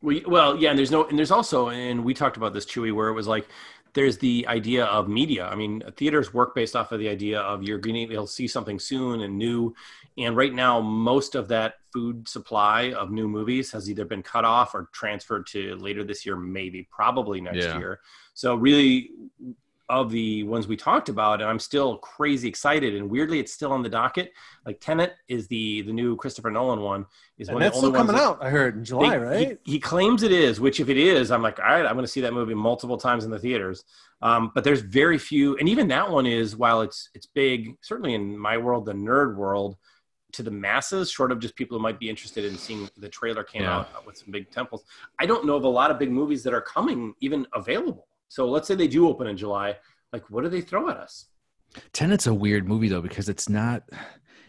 [0.01, 2.93] We, well, yeah, and there's no, and there's also, and we talked about this, Chewy,
[2.95, 3.49] where it was like,
[3.93, 5.45] there's the idea of media.
[5.45, 8.27] I mean, theaters work based off of the idea of you're going to be able
[8.27, 9.73] to see something soon and new.
[10.17, 14.45] And right now, most of that food supply of new movies has either been cut
[14.45, 17.77] off or transferred to later this year, maybe, probably next Yeah.
[17.77, 17.99] year.
[18.33, 19.11] So, really,
[19.91, 22.95] of the ones we talked about, and I'm still crazy excited.
[22.95, 24.31] And weirdly, it's still on the docket.
[24.65, 27.05] Like Tenet is the the new Christopher Nolan one.
[27.37, 28.85] Is And one of that's the still only ones coming that- out, I heard, in
[28.85, 29.59] July, they- right?
[29.65, 32.05] He, he claims it is, which if it is, I'm like, all right, I'm going
[32.05, 33.83] to see that movie multiple times in the theaters.
[34.21, 38.13] Um, but there's very few, and even that one is, while it's it's big, certainly
[38.13, 39.75] in my world, the nerd world,
[40.33, 43.43] to the masses, short of just people who might be interested in seeing the trailer
[43.43, 43.79] came Yeah.
[43.79, 44.83] out with some big temples.
[45.19, 48.07] I don't know of a lot of big movies that are coming even available.
[48.31, 49.75] So let's say they do open in July.
[50.13, 51.25] Like, what do they throw at us?
[51.91, 53.83] Tenet's a weird movie though because it's not.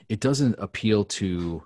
[0.08, 1.64] It doesn't appeal to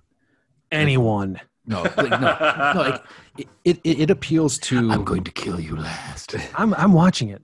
[0.73, 1.39] Anyone.
[1.67, 2.73] no, like, no, no.
[2.75, 3.05] Like,
[3.37, 3.49] it,
[3.85, 4.79] it it appeals to.
[4.91, 6.35] I'm going to kill you last.
[6.55, 7.43] I'm, I'm watching it.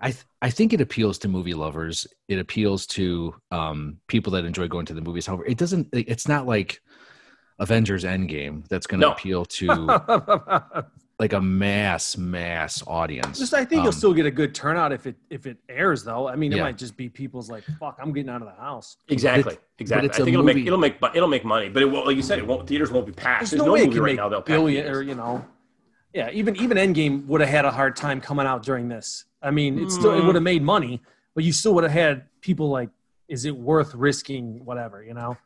[0.00, 2.06] I th- I think it appeals to movie lovers.
[2.28, 5.26] It appeals to um, people that enjoy going to the movies.
[5.26, 5.88] However, it doesn't.
[5.92, 6.80] It's not like
[7.58, 9.12] Avengers Endgame that's going to No.
[9.12, 9.66] appeal to
[11.22, 13.38] like a mass mass audience.
[13.38, 16.02] Just, I think you'll Um, still get a good turnout if it if it airs,
[16.02, 16.26] though.
[16.28, 16.64] I mean, it Yeah.
[16.64, 20.08] might just be people's like, "Fuck, I'm getting out of the house." Exactly, exactly.
[20.08, 22.06] it's I a think it'll make it'll make bu- it'll make money, but it won't,
[22.08, 22.66] like you said, it won't.
[22.68, 23.42] Theaters won't be packed.
[23.42, 24.98] There's, There's, no, no, way movie right now they'll pack billion theaters.
[24.98, 25.44] or you know,
[26.12, 26.28] yeah.
[26.32, 29.24] Even even Endgame would have had a hard time coming out during this.
[29.40, 30.26] I mean, it still it Mm.
[30.26, 31.00] would have made money,
[31.36, 32.90] but you still would have had people like,
[33.28, 35.36] "Is it worth risking whatever?" You know,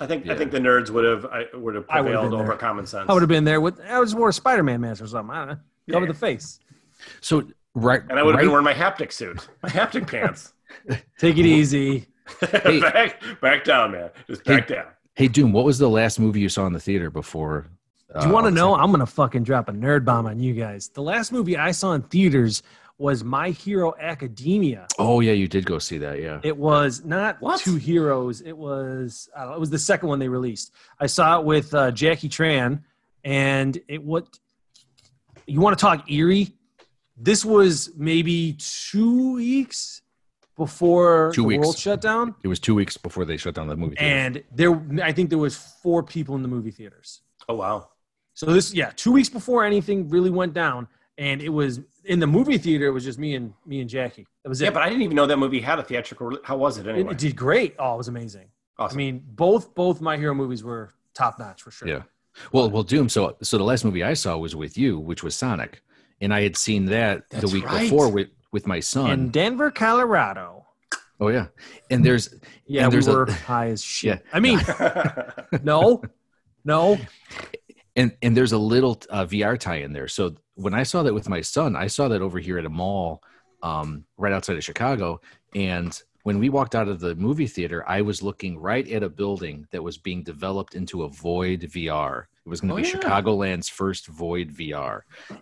[0.00, 2.40] I think I think the nerds would have I would have I would've prevailed been
[2.40, 2.56] over there.
[2.56, 3.08] common sense.
[3.08, 5.34] I would have been there with I was wore a Spider-Man mask or something.
[5.34, 5.58] I don't know,
[5.92, 6.12] cover Yeah.
[6.12, 6.58] the face.
[7.20, 10.52] so right, and I would have right, been wearing my haptic suit, my haptic pants.
[11.18, 12.06] Take it easy.
[12.40, 14.10] back, back down, man.
[14.26, 14.86] Just back down.
[15.14, 17.66] Hey, Doom, what was the last movie you saw in the theater before?
[18.18, 18.70] Do you uh, want to know?
[18.70, 18.84] happened?
[18.84, 20.88] I'm gonna fucking drop a nerd bomb on you guys.
[20.88, 22.62] The last movie I saw in theaters
[22.98, 24.86] was My Hero Academia.
[24.98, 26.20] Oh yeah, you did go see that.
[26.22, 26.40] Yeah.
[26.44, 27.60] It was not What?
[27.60, 28.40] two heroes.
[28.40, 30.72] It was I know, it was the second one they released.
[31.00, 32.82] I saw it with uh, Jackie Tran,
[33.24, 34.38] and it what
[35.46, 36.52] you want to talk eerie?
[37.16, 40.02] This was maybe two weeks
[40.56, 41.60] before Two the weeks.
[41.60, 43.96] world shut down, It was two weeks before they shut down the movie.
[43.96, 44.14] theater.
[44.16, 47.22] and there I think there was four people in the movie theaters.
[47.48, 47.88] Oh wow.
[48.34, 50.88] So this, yeah, two weeks before anything really went down,
[51.18, 52.86] and it was in the movie theater.
[52.86, 54.26] It was just me and me and Jackie.
[54.42, 54.64] That was it.
[54.66, 56.38] Yeah, but I didn't even know that movie had a theatrical.
[56.44, 57.12] How was it it, anyway?
[57.12, 57.74] it did great.
[57.78, 58.48] Oh, it was amazing.
[58.78, 58.96] awesome.
[58.96, 61.88] I mean, both both my hero movies were top notch for sure.
[61.88, 62.02] Yeah.
[62.52, 63.08] Well, well, Doom.
[63.08, 65.80] So, so the last movie I saw was with you, which was Sonic,
[66.20, 67.82] and I had seen that That's the week right.
[67.82, 69.10] before with with my son.
[69.12, 70.66] In Denver, Colorado.
[71.20, 71.46] oh yeah,
[71.90, 72.34] and there's
[72.66, 74.20] Yeah, And we there's a- high as shit.
[74.24, 74.30] Yeah.
[74.32, 74.58] I mean,
[75.62, 76.02] no,
[76.64, 76.98] no.
[77.96, 80.08] and and there's a little uh, VR tie in there.
[80.08, 82.70] So when I saw that with my son, I saw that over here at a
[82.70, 83.22] mall,
[83.62, 85.20] um, right outside of Chicago.
[85.54, 89.08] And when we walked out of the movie theater, I was looking right at a
[89.08, 92.24] building that was being developed into a Void VR.
[92.44, 92.94] It was going to Oh, be yeah.
[92.94, 95.00] Chicagoland's first Void VR,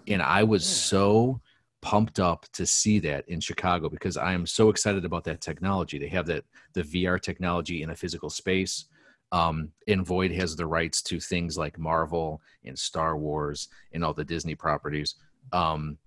[0.09, 0.75] and I was Yeah.
[0.75, 1.41] so
[1.83, 5.99] pumped up to see that in Chicago because I am so excited about that technology.
[5.99, 6.45] They have that
[6.75, 8.85] the VR technology in a physical space.
[9.33, 14.13] Um, and Void has the rights to things like Marvel and Star Wars and all
[14.13, 15.15] the Disney properties.
[15.53, 15.99] Um,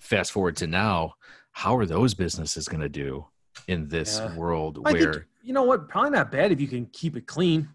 [0.00, 1.14] fast forward to now,
[1.50, 3.26] how are those businesses going to do
[3.68, 4.34] in this Yeah.
[4.36, 5.88] world I where think you know what?
[5.88, 7.68] Probably not bad if you can keep it clean.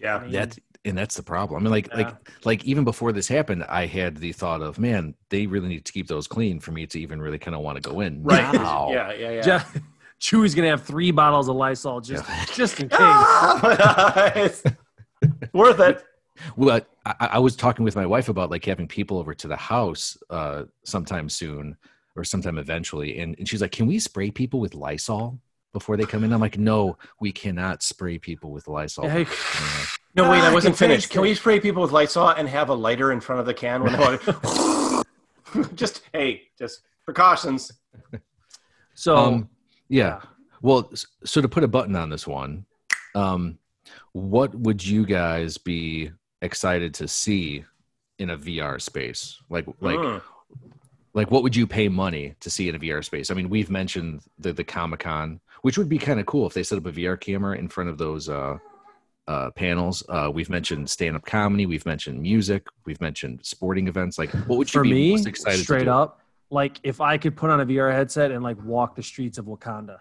[0.00, 0.16] yeah.
[0.16, 1.60] I mean, that and that's the problem.
[1.60, 1.96] I mean, like, Yeah.
[1.96, 5.84] like, like even before this happened, I had the thought of, man, they really need
[5.84, 8.22] to keep those clean for me to even really kind of want to go in.
[8.22, 8.52] Right.
[8.54, 9.64] Now, Yeah, yeah, yeah.
[10.20, 12.98] Je- Chewy's gonna have three bottles of Lysol just just in case.
[13.00, 14.62] Ah, it's
[15.52, 16.04] worth it.
[16.56, 19.56] Well, I, I was talking with my wife about like having people over to the
[19.56, 21.76] house uh, sometime soon
[22.16, 25.38] or sometime eventually, and, and she's like, "Can we spray people with Lysol
[25.72, 29.84] before they come in?" I'm like, "No, we cannot spray people with Lysol." Hey, Yeah.
[30.14, 31.10] No, wait, Ah, I I wasn't can finished.
[31.10, 33.82] Can we spray people with Lysol and have a lighter in front of the can
[33.84, 35.04] when they
[35.74, 37.72] Just hey, just precautions.
[38.94, 39.48] so um,
[39.88, 40.20] yeah.
[40.62, 40.90] Well,
[41.24, 42.66] so to put a button on this one,
[43.14, 43.58] um,
[44.12, 46.10] what would you guys be
[46.42, 47.64] excited to see
[48.18, 49.40] in a VR space?
[49.48, 50.22] Like, like, Mm.
[51.14, 53.30] like, what would you pay money to see in a VR space?
[53.30, 56.54] I mean, we've mentioned the the Comic Con, which would be kind of cool if
[56.54, 58.58] they set up a VR camera in front of those uh,
[59.28, 60.02] uh, panels.
[60.08, 61.66] Uh, we've mentioned stand up comedy.
[61.66, 62.66] We've mentioned music.
[62.84, 64.18] We've mentioned sporting events.
[64.18, 65.90] Like, what would you for be me, most excited straight to do?
[65.90, 66.20] up,
[66.50, 69.46] like if I could put on a VR headset and like walk the streets of
[69.46, 69.98] Wakanda,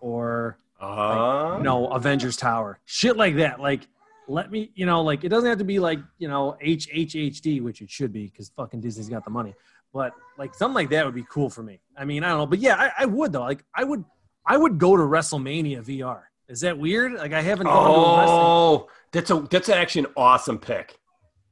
[0.00, 3.60] or Uh, you know Avengers Tower, shit like that.
[3.60, 3.86] Like
[4.28, 7.80] let me, you know, like it doesn't have to be like you know HHHD, which
[7.82, 9.54] it should be because fucking Disney's got the money.
[9.92, 11.80] But like something like that would be cool for me.
[11.96, 13.42] I mean, I don't know, but yeah, I, I would though.
[13.42, 14.04] Like I would,
[14.46, 16.22] I would go to WrestleMania VR.
[16.48, 17.12] Is that weird?
[17.14, 18.26] Like I haven't gone to a.
[18.26, 20.98] Oh, that's a that's actually an awesome pick.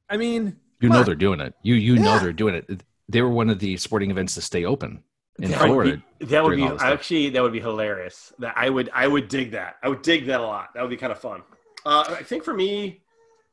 [0.08, 1.04] I mean, You come know on.
[1.06, 1.54] they're doing it.
[1.62, 2.82] You you know they're doing it.
[3.10, 5.02] They were one of the sporting events to stay open
[5.38, 6.02] in That would Florida.
[6.20, 6.92] be, that would be all this stuff.
[6.92, 8.32] actually that would be hilarious.
[8.38, 9.76] That I would I would dig that.
[9.82, 10.74] I would dig that a lot.
[10.74, 11.42] That would be kind of fun.
[11.84, 13.00] Uh, I think for me,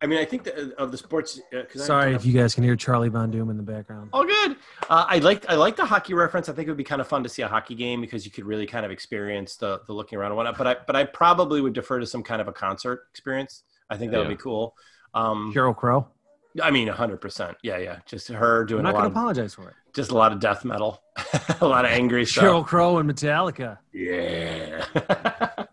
[0.01, 1.39] I mean, I think that of the sports.
[1.51, 4.09] Uh, 'cause I sorry if you guys can hear Charlie Von Doom in the background.
[4.13, 4.57] All good.
[4.89, 6.49] Uh, I like I like the hockey reference.
[6.49, 8.31] I think it would be kind of fun to see a hockey game because you
[8.31, 10.57] could really kind of experience the the looking around and whatnot.
[10.57, 13.63] But I but I probably would defer to some kind of a concert experience.
[13.89, 14.27] I think that Yeah.
[14.27, 14.75] would be cool.
[15.13, 16.07] Um, Sheryl Crow.
[16.61, 17.57] I mean, hundred percent.
[17.63, 17.99] Yeah, yeah.
[18.05, 19.75] Just her I'm doing a not lot going to of apologize for it.
[19.93, 21.01] just a lot of death metal,
[21.61, 22.43] a lot of angry stuff.
[22.43, 23.77] Sheryl Crow and Metallica.
[23.93, 24.85] Yeah.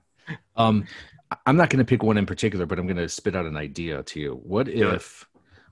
[0.57, 0.87] Um,
[1.31, 3.45] I- I'm not going to pick one in particular, but I'm going to spit out
[3.45, 4.41] an idea to you.
[4.45, 4.95] What Do it.
[4.95, 5.27] if,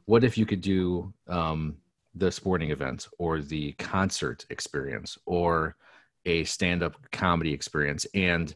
[0.07, 1.77] what if you could do um,
[2.15, 5.77] the sporting event or the concert experience or
[6.27, 8.55] a stand-up comedy experience, and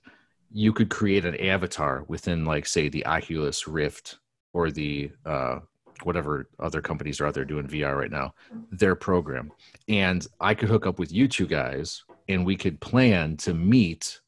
[0.52, 4.18] you could create an avatar within, like, say, the Oculus Rift
[4.52, 5.60] or the uh,
[6.04, 8.34] whatever other companies are out there doing VR right now,
[8.70, 9.50] their program,
[9.88, 14.20] and I could hook up with you two guys, and we could plan to meet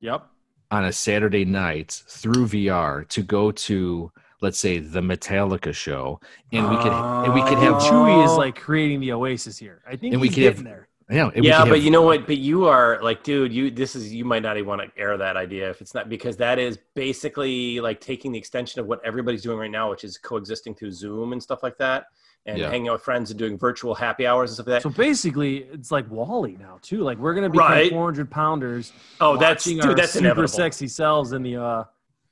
[0.00, 0.26] Yep.
[0.70, 4.10] on a Saturday night through VR to go to
[4.42, 6.18] let's say the Metallica show
[6.50, 7.78] and we could and we could have Oh.
[7.78, 9.82] Chewy is like creating the oasis here.
[9.86, 10.88] I think And we he's could have- getting there.
[11.10, 12.26] Yeah and we yeah, but have- you know what?
[12.26, 15.16] But you are like, dude, you this is you might not even want to air
[15.18, 19.00] that idea if it's not because that is basically like taking the extension of what
[19.04, 22.06] everybody's doing right now, which is coexisting through Zoom and stuff like that,
[22.46, 22.70] and Yeah.
[22.70, 24.82] hanging out with friends and doing virtual happy hours and stuff like that.
[24.82, 26.98] So basically, it's like WALL-E now too.
[27.02, 27.90] Like we're gonna become Right.
[27.90, 28.92] 400 pounders.
[29.20, 30.48] oh, that's dude, that's super inevitable.
[30.48, 31.84] sexy selves in the uh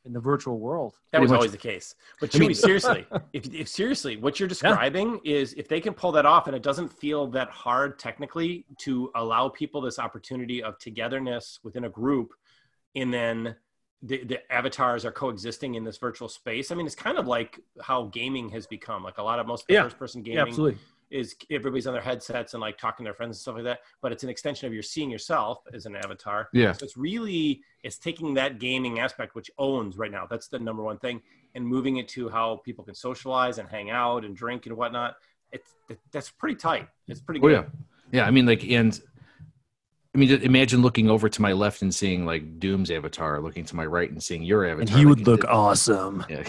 [0.08, 0.94] in the virtual world.
[1.12, 1.36] That was much.
[1.36, 1.94] always the case.
[2.20, 6.10] But I mean- seriously, if, if seriously, what you're describing is if they can pull
[6.12, 10.78] that off and it doesn't feel that hard technically to allow people this opportunity of
[10.78, 12.32] togetherness within a group,
[12.96, 13.54] and then
[14.02, 16.70] the, the avatars are coexisting in this virtual space.
[16.70, 19.04] I mean, it's kind of like how gaming has become.
[19.04, 19.82] Like a lot of most Yeah.
[19.82, 20.80] first person Yeah, gaming absolutely.
[21.10, 23.80] Is everybody's on their headsets and like talking to their friends and stuff like that.
[24.02, 26.48] But it's an extension of your seeing yourself as an avatar.
[26.52, 30.26] yeah So it's really it's taking that gaming aspect, which owns right now.
[30.28, 31.20] That's the number one thing,
[31.54, 35.16] and moving it to how people can socialize and hang out and drink and whatnot.
[35.52, 35.74] It's
[36.12, 36.88] that's pretty tight.
[37.06, 37.64] It's pretty oh, good oh yeah
[38.12, 38.98] yeah I mean like and
[40.18, 43.76] I mean imagine looking over to my left and seeing like Doom's avatar looking to
[43.76, 46.24] my right and seeing your avatar And he would like, look it- awesome.
[46.28, 46.42] yeah.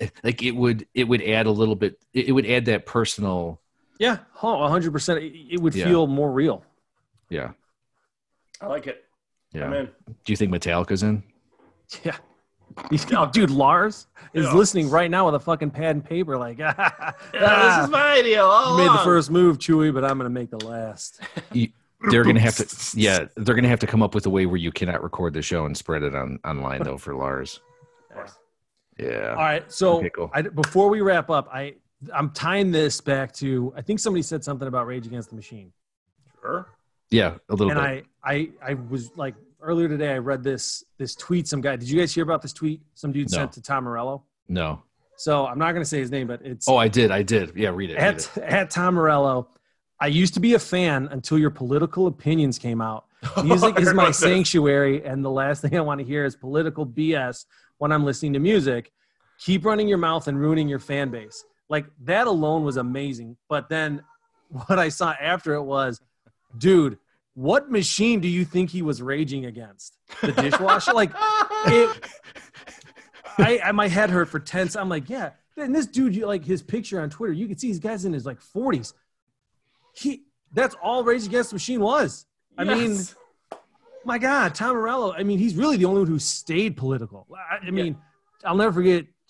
[0.00, 0.08] Yeah.
[0.24, 3.60] like it would it would add a little bit it it would add that personal
[4.00, 4.90] Yeah, oh, 100.
[4.90, 5.84] percent It would Yeah.
[5.84, 6.64] feel more real.
[7.30, 7.52] yeah
[8.60, 9.04] I like it.
[9.52, 9.86] yeah I'm in.
[10.24, 11.22] do you think Metallica's in
[12.04, 12.16] Yeah.
[12.90, 14.52] He's- oh, dude, Lars is Yeah.
[14.54, 16.36] listening right now with a fucking pad and paper.
[16.36, 18.42] Like, Yeah, this is my idea.
[18.42, 21.20] All you made the first move, Chewy, but I'm gonna make the last.
[22.10, 22.66] They're gonna have to
[23.00, 25.42] yeah they're gonna have to come up with a way where you cannot record the
[25.42, 27.60] show and spread it on online though for lars
[28.98, 30.30] yeah All right, so Okay, cool.
[30.32, 31.74] I, before we wrap up, I
[32.14, 35.72] I'm tying this back to I think somebody said something about Rage Against the Machine,
[36.40, 36.68] Sure.
[37.10, 38.32] yeah a little and bit I
[38.62, 41.76] I I was like earlier today I read this this tweet some guy.
[41.76, 42.82] Did you guys hear about this tweet?
[42.94, 43.38] Some dude No.
[43.38, 44.24] sent to Tom Morello.
[44.48, 44.82] no
[45.16, 47.70] So I'm not gonna say his name, but it's oh i did i did yeah
[47.70, 48.38] read it, read it.
[48.38, 49.48] at at Tom Morello.
[50.04, 53.06] I used to be a fan until your political opinions came out.
[53.38, 56.86] Oh, music is my sanctuary, and the last thing I want to hear is political
[56.86, 57.46] BS
[57.78, 58.92] when I'm listening to music.
[59.38, 61.42] keep running your mouth and ruining your fan base.
[61.70, 63.38] Like that alone was amazing.
[63.48, 64.02] But then
[64.66, 66.02] what I saw after it was,
[66.58, 66.98] dude,
[67.32, 69.96] what machine do you think he was raging against?
[70.20, 70.92] The dishwasher?
[70.92, 71.12] like
[71.66, 72.10] it
[73.38, 74.76] I, I my head hurt for tense.
[74.76, 75.30] I'm like, yeah.
[75.56, 78.12] And this dude, you like his picture on Twitter, you can see these guys in
[78.12, 78.92] his like 40s.
[79.94, 82.26] He that's all Rage Against the Machine was.
[82.56, 82.76] I yes.
[82.78, 83.60] mean,
[84.04, 85.12] my God, Tom Morello.
[85.12, 87.26] I mean, he's really the only one who stayed political.
[87.50, 87.96] I, I mean,
[88.42, 88.48] yeah.
[88.48, 89.06] I'll never forget.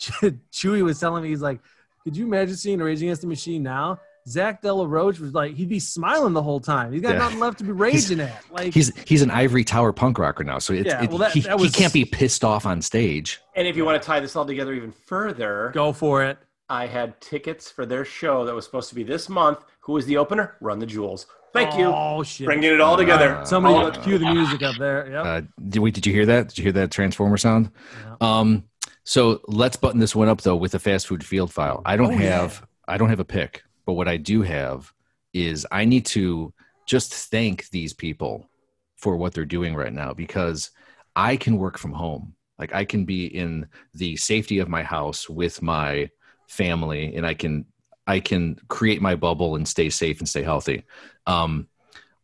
[0.53, 1.61] Chewy was telling me he's like,
[2.03, 4.01] could you imagine seeing Rage Against the Machine now?
[4.27, 6.93] Zack de la Rocha was like, he'd be smiling the whole time.
[6.93, 7.19] He's got yeah.
[7.19, 8.45] nothing left to be raging he's, at.
[8.51, 11.41] Like he's he's an ivory tower punk rocker now, so it's, yeah, well, that, he,
[11.41, 13.41] that was, he can't be pissed off on stage.
[13.55, 16.39] And if you want to tie this all together even further, go for it.
[16.69, 19.59] I had tickets for their show that was supposed to be this month.
[19.81, 20.57] Who was the opener?
[20.61, 21.27] Run the Jewels.
[21.53, 21.87] Thank you.
[21.87, 22.47] Oh shit!
[22.47, 23.37] Bringing it all together.
[23.37, 25.09] Uh, Somebody all cue the music up there.
[25.09, 25.23] Yeah.
[25.23, 25.93] Uh, did we?
[25.93, 26.49] Did you hear that?
[26.49, 27.71] Did you hear that transformer sound?
[28.05, 28.17] Yeah.
[28.21, 28.65] Um.
[29.05, 31.81] So let's button this one up though with a fast food field file.
[31.85, 32.61] I don't oh, have.
[32.61, 32.67] Yeah.
[32.95, 34.93] I don't have a pick, but what I do have
[35.33, 36.53] is I need to
[36.87, 38.49] just thank these people
[38.97, 40.71] for what they're doing right now because
[41.15, 42.35] I can work from home.
[42.59, 46.11] Like I can be in the safety of my house with my
[46.55, 47.67] family and I can
[48.07, 50.85] I can create my bubble and stay safe and stay healthy.
[51.27, 51.69] Um,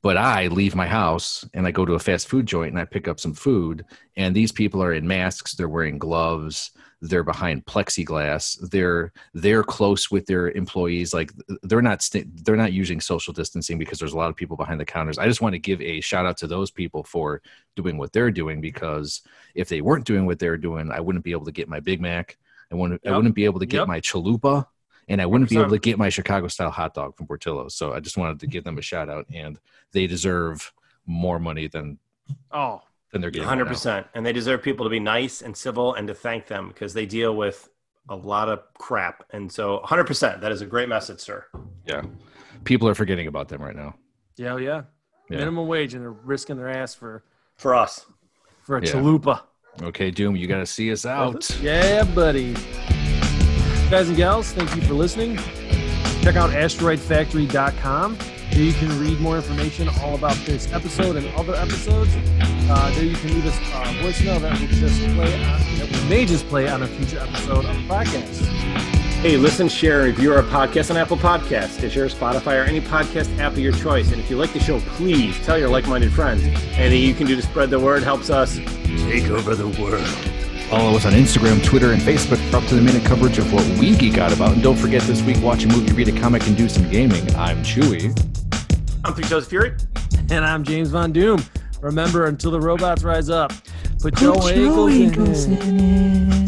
[0.03, 2.85] but I leave my house and I go to a fast food joint and I
[2.85, 3.85] pick up some food,
[4.17, 6.71] and these people are in masks, they're wearing gloves,
[7.03, 12.57] they're behind plexiglass, they're they're close with their employees, like they're not they st- they're
[12.57, 15.19] not using social distancing because there's a lot of people behind the counters.
[15.19, 17.43] I just want to give a shout out to those people for
[17.77, 19.23] doing what they're doing because
[19.55, 22.01] if they weren't doing what they're doing, I wouldn't be able to get my Big
[22.01, 22.39] Mac.
[22.71, 23.13] I wouldn't yep.
[23.13, 23.89] I wouldn't be able to get yep.
[23.89, 24.67] my chalupa
[25.11, 25.53] and I wouldn't 100%.
[25.53, 27.75] be able to get my Chicago style hot dog from Portillo's.
[27.75, 29.59] So I just wanted to give them a shout out, and
[29.93, 30.73] they deserve
[31.05, 31.99] more money than
[32.53, 33.49] oh than they're getting.
[33.49, 36.69] Hundred percent, and they deserve people to be nice and civil and to thank them
[36.69, 37.69] because they deal with
[38.09, 39.25] a lot of crap.
[39.31, 41.45] And so, hundred percent, that is a great message, sir.
[41.85, 42.03] Yeah,
[42.63, 43.97] people are forgetting about them right now.
[44.37, 44.83] Yeah, oh, yeah,
[45.29, 45.39] yeah.
[45.39, 47.25] minimum wage, and they're risking their ass for
[47.57, 48.07] for us
[48.63, 48.93] for a yeah.
[48.93, 49.43] chalupa.
[49.83, 51.49] Okay, Doom, you got to see us out.
[51.63, 52.55] Yeah, buddy.
[53.91, 55.37] Guys and gals, thank you for listening.
[56.23, 58.19] Check out asteroidfactory.com.
[58.51, 62.11] There you can read more information all about this episode and other episodes.
[62.69, 63.61] Uh, there you can leave us a
[64.03, 67.65] voicemail that will just play on, that we may just play on a future episode
[67.65, 68.45] of the podcast.
[69.23, 73.53] Hey, listen, share, review our podcast on Apple Podcasts, Stitcher, Spotify, or any podcast app
[73.53, 74.13] of your choice.
[74.13, 76.43] And if you like the show, please tell your like-minded friends.
[76.73, 78.59] Anything you can do to spread the word helps us
[79.01, 80.07] take over the world.
[80.69, 83.67] Follow us on Instagram, Twitter, and Facebook for up to the minute coverage of what
[83.79, 84.53] we geek out about.
[84.53, 87.29] And don't forget this week, watch a movie, read a comic, and do some gaming.
[87.35, 88.17] I'm Chewy.
[89.05, 89.75] I'm Three Toes Fury.
[90.31, 91.43] And I'm James Von Doom.
[91.81, 93.53] Remember, until the robots rise up,
[94.01, 95.65] put, put your, your ankles, in, it.
[95.65, 96.40] in it.